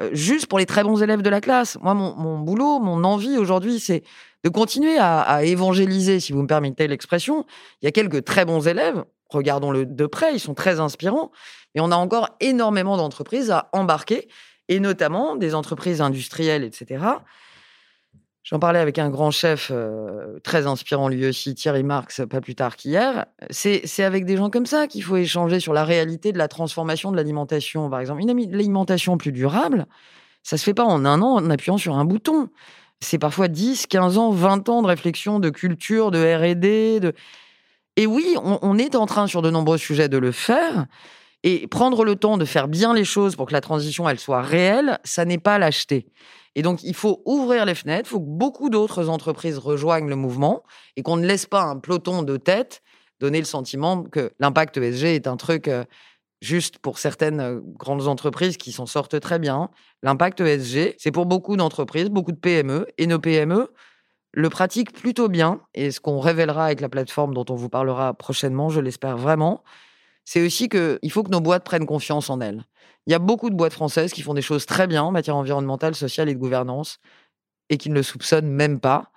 euh, 0.01 0.09
juste 0.15 0.47
pour 0.47 0.59
les 0.59 0.67
très 0.67 0.85
bons 0.85 1.03
élèves 1.03 1.21
de 1.21 1.29
la 1.29 1.43
classe. 1.43 1.77
Moi, 1.83 1.93
mon, 1.93 2.15
mon 2.17 2.39
boulot, 2.39 2.79
mon 2.79 3.05
envie 3.05 3.37
aujourd'hui, 3.37 3.79
c'est 3.79 4.05
de 4.45 4.49
continuer 4.49 4.99
à, 4.99 5.45
évangéliser, 5.45 6.21
si 6.21 6.33
vous 6.33 6.43
me 6.43 6.47
permettez 6.47 6.87
l'expression. 6.87 7.45
Il 7.83 7.87
y 7.87 7.89
a 7.89 7.93
quelques 7.93 8.25
très 8.25 8.45
bons 8.45 8.67
élèves, 8.67 9.05
regardons-le 9.29 9.87
de 9.87 10.07
près, 10.07 10.35
ils 10.35 10.41
sont 10.41 10.55
très 10.55 10.81
inspirants, 10.81 11.31
mais 11.75 11.81
on 11.81 11.91
a 11.91 11.97
encore 11.97 12.31
énormément 12.41 12.97
d'entreprises 12.97 13.51
à 13.51 13.69
embarquer, 13.73 14.29
et 14.69 14.81
notamment 14.81 15.37
des 15.37 15.55
entreprises 15.55 16.01
industrielles, 16.01 16.65
etc. 16.65 17.05
J'en 18.43 18.59
parlais 18.59 18.79
avec 18.79 18.99
un 18.99 19.11
grand 19.11 19.31
chef 19.31 19.71
euh, 19.71 20.39
très 20.43 20.67
inspirant 20.67 21.09
lui 21.09 21.27
aussi, 21.27 21.55
Thierry 21.55 21.83
Marx, 21.83 22.23
pas 22.29 22.41
plus 22.41 22.55
tard 22.55 22.77
qu'hier. 22.77 23.27
C'est 23.51 24.03
avec 24.03 24.25
des 24.25 24.37
gens 24.37 24.49
comme 24.49 24.67
ça 24.67 24.87
qu'il 24.87 25.03
faut 25.03 25.17
échanger 25.17 25.61
sur 25.61 25.75
la 25.75 25.85
réalité 25.85 26.33
de 26.33 26.39
la 26.39 26.49
transformation 26.49 27.11
de 27.11 27.17
l'alimentation. 27.17 27.91
Par 27.91 28.01
exemple, 28.01 28.23
une 28.23 28.31
alimentation 28.31 29.19
plus 29.19 29.33
durable, 29.33 29.87
ça 30.43 30.57
se 30.57 30.65
fait 30.65 30.75
pas 30.75 30.85
en 30.85 31.05
un 31.05 31.21
an 31.21 31.37
en 31.37 31.51
appuyant 31.51 31.77
sur 31.77 31.97
un 31.97 32.05
bouton 32.05 32.49
c'est 33.01 33.19
parfois 33.19 33.49
10, 33.49 33.87
15 33.87 34.19
ans, 34.19 34.31
20 34.31 34.69
ans 34.69 34.83
de 34.83 34.89
réflexion, 34.89 35.39
de 35.39 35.51
culture, 35.51 36.11
de 36.11 36.19
RD. 36.19 37.01
De... 37.01 37.13
Et 37.99 38.07
oui, 38.07 38.37
on, 38.45 38.79
est 38.79 38.95
en 38.95 39.07
train 39.07 39.27
sur 39.27 39.43
de 39.43 39.51
nombreux 39.51 39.77
sujets 39.77 40.09
de 40.09 40.19
le 40.19 40.31
faire. 40.31 40.87
Et 41.43 41.67
prendre 41.67 42.05
le 42.05 42.15
temps 42.15 42.39
de 42.39 42.45
faire 42.45 42.69
bien 42.69 42.95
les 42.95 43.05
choses 43.05 43.35
pour 43.35 43.47
que 43.47 43.53
la 43.53 43.61
transition, 43.61 44.09
elle 44.09 44.21
soit 44.21 44.41
réelle, 44.41 45.01
ça 45.03 45.25
n'est 45.25 45.39
pas 45.39 45.59
l'acheter. 45.59 46.07
Et 46.55 46.63
donc, 46.63 46.85
il 46.85 46.95
faut 46.95 47.23
ouvrir 47.27 47.65
les 47.65 47.75
fenêtres, 47.75 48.09
il 48.09 48.13
faut 48.13 48.21
que 48.21 48.29
beaucoup 48.29 48.71
d'autres 48.71 49.09
entreprises 49.09 49.59
rejoignent 49.59 50.09
le 50.09 50.15
mouvement 50.15 50.63
et 50.95 51.03
qu'on 51.03 51.17
ne 51.17 51.27
laisse 51.27 51.47
pas 51.47 51.63
un 51.63 51.77
peloton 51.77 52.23
de 52.23 52.37
tête 52.37 52.83
donner 53.19 53.41
le 53.41 53.45
sentiment 53.45 54.05
que 54.05 54.31
l'impact 54.39 54.77
ESG 54.77 55.05
est 55.07 55.27
un 55.27 55.37
truc 55.37 55.67
euh, 55.67 55.83
juste 56.41 56.79
pour 56.79 57.01
certaines 57.01 57.41
euh, 57.41 57.61
grandes 57.65 58.07
entreprises 58.07 58.57
qui 58.57 58.71
s'en 58.71 58.87
sortent 58.87 59.19
très 59.19 59.41
bien. 59.41 59.71
L'impact 60.05 60.41
ESG, 60.41 60.95
c'est 60.99 61.11
pour 61.11 61.27
beaucoup 61.27 61.57
d'entreprises, 61.57 62.11
beaucoup 62.11 62.31
de 62.31 62.39
PME, 62.39 62.87
et 62.97 63.09
nos 63.09 63.19
PME 63.19 63.73
le 64.39 64.51
pratiquent 64.51 64.93
plutôt 64.93 65.29
bien. 65.29 65.61
Et 65.75 65.91
ce 65.91 66.01
qu'on 66.01 66.21
révélera 66.21 66.67
avec 66.67 66.81
la 66.81 66.89
plateforme 66.89 67.35
dont 67.35 67.45
on 67.51 67.57
vous 67.57 67.69
parlera 67.69 68.15
prochainement, 68.15 68.69
je 68.69 68.81
l'espère 68.81 69.17
vraiment, 69.17 69.65
c'est 70.25 70.47
aussi 70.47 70.69
qu'il 70.69 71.11
faut 71.11 71.25
que 71.25 71.31
nos 71.31 71.41
boîtes 71.41 71.65
prennent 71.65 71.87
confiance 71.87 72.31
en 72.31 72.41
elles. 72.41 72.65
Il 73.09 73.11
y 73.11 73.15
a 73.15 73.19
beaucoup 73.19 73.51
de 73.51 73.57
boîtes 73.57 73.73
françaises 73.73 74.13
qui 74.13 74.23
font 74.23 74.35
des 74.35 74.43
choses 74.43 74.65
très 74.65 74.87
bien 74.87 75.03
en 75.03 75.11
matière 75.11 75.35
environnementale, 75.35 75.97
sociale 75.97 76.29
et 76.29 76.35
de 76.35 76.39
gouvernance, 76.39 77.01
et 77.69 77.79
qui 77.79 77.91
ne 77.91 77.95
le 77.95 78.05
soupçonnent 78.05 78.49
même 78.49 78.79
pas 78.79 79.11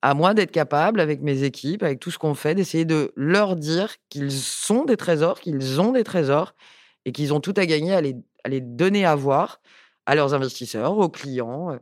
à 0.00 0.14
moi 0.14 0.32
d'être 0.32 0.52
capable, 0.52 1.00
avec 1.00 1.20
mes 1.20 1.42
équipes, 1.42 1.82
avec 1.82 2.00
tout 2.00 2.10
ce 2.10 2.18
qu'on 2.18 2.34
fait, 2.34 2.54
d'essayer 2.54 2.86
de 2.86 3.12
leur 3.14 3.56
dire 3.56 3.94
qu'ils 4.08 4.32
sont 4.32 4.84
des 4.84 4.96
trésors, 4.96 5.38
qu'ils 5.40 5.82
ont 5.82 5.92
des 5.92 6.04
trésors 6.04 6.54
et 7.04 7.12
qu'ils 7.12 7.34
ont 7.34 7.40
tout 7.40 7.54
à 7.56 7.66
gagner 7.66 7.92
à 7.92 8.00
les, 8.00 8.60
donner 8.60 9.04
à 9.04 9.16
voir 9.16 9.60
à 10.06 10.14
leurs 10.14 10.32
investisseurs, 10.32 10.96
aux 10.96 11.08
clients, 11.08 11.72
euh, 11.72 11.78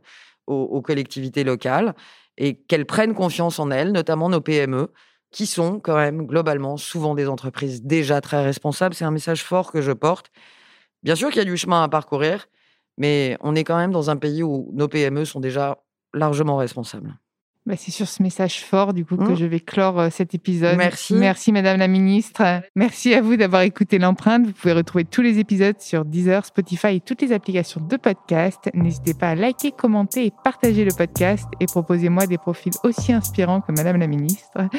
aux, 0.47 0.81
collectivités 0.81 1.43
locales 1.43 1.93
et 2.37 2.55
qu'elles 2.55 2.85
prennent 2.85 3.13
confiance 3.13 3.59
en 3.59 3.71
elles, 3.71 3.91
notamment 3.91 4.29
nos 4.29 4.41
PME, 4.41 4.91
qui 5.31 5.45
sont 5.45 5.79
quand 5.79 5.95
même 5.95 6.25
globalement 6.25 6.77
souvent 6.77 7.15
des 7.15 7.27
entreprises 7.27 7.83
déjà 7.83 8.21
très 8.21 8.43
responsables. 8.43 8.95
C'est 8.95 9.05
un 9.05 9.11
message 9.11 9.43
fort 9.43 9.71
que 9.71 9.81
je 9.81 9.91
porte. 9.91 10.31
Bien 11.03 11.15
sûr 11.15 11.29
qu'il 11.29 11.39
y 11.39 11.41
a 11.41 11.45
du 11.45 11.57
chemin 11.57 11.83
à 11.83 11.89
parcourir, 11.89 12.47
mais 12.97 13.37
on 13.41 13.55
est 13.55 13.63
quand 13.63 13.77
même 13.77 13.91
dans 13.91 14.09
un 14.09 14.17
pays 14.17 14.43
où 14.43 14.71
nos 14.73 14.87
PME 14.87 15.25
sont 15.25 15.39
déjà 15.39 15.77
largement 16.13 16.57
responsables. 16.57 17.17
Bah, 17.65 17.73
c'est 17.77 17.91
sur 17.91 18.07
ce 18.07 18.21
message 18.21 18.63
fort, 18.63 18.93
du 18.93 19.05
coup, 19.05 19.17
que 19.17 19.31
mmh. 19.31 19.37
je 19.37 19.45
vais 19.45 19.59
clore 19.59 19.99
euh, 19.99 20.09
cet 20.11 20.35
épisode. 20.35 20.77
Merci. 20.77 21.15
Merci, 21.15 21.51
Madame 21.51 21.79
la 21.79 21.87
Ministre. 21.87 22.61
Merci 22.75 23.15
à 23.15 23.21
vous 23.21 23.37
d'avoir 23.37 23.63
écouté 23.63 23.97
l'empreinte. 23.97 24.45
Vous 24.45 24.51
pouvez 24.51 24.73
retrouver 24.73 25.03
tous 25.03 25.23
les 25.23 25.39
épisodes 25.39 25.79
sur 25.79 26.05
Deezer, 26.05 26.45
Spotify 26.45 26.97
et 26.97 26.99
toutes 26.99 27.23
les 27.23 27.31
applications 27.31 27.81
de 27.81 27.97
podcast. 27.97 28.69
N'hésitez 28.75 29.15
pas 29.15 29.29
à 29.29 29.35
liker, 29.35 29.71
commenter 29.71 30.27
et 30.27 30.31
partager 30.43 30.85
le 30.85 30.91
podcast 30.95 31.45
et 31.59 31.65
proposez-moi 31.65 32.27
des 32.27 32.37
profils 32.37 32.73
aussi 32.83 33.11
inspirants 33.13 33.61
que 33.61 33.71
Madame 33.71 33.97
la 33.97 34.07
Ministre. 34.07 34.69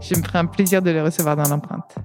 Je 0.00 0.14
me 0.14 0.22
ferai 0.22 0.38
un 0.38 0.46
plaisir 0.46 0.82
de 0.82 0.90
les 0.90 1.02
recevoir 1.02 1.34
dans 1.34 1.48
l'empreinte. 1.48 1.96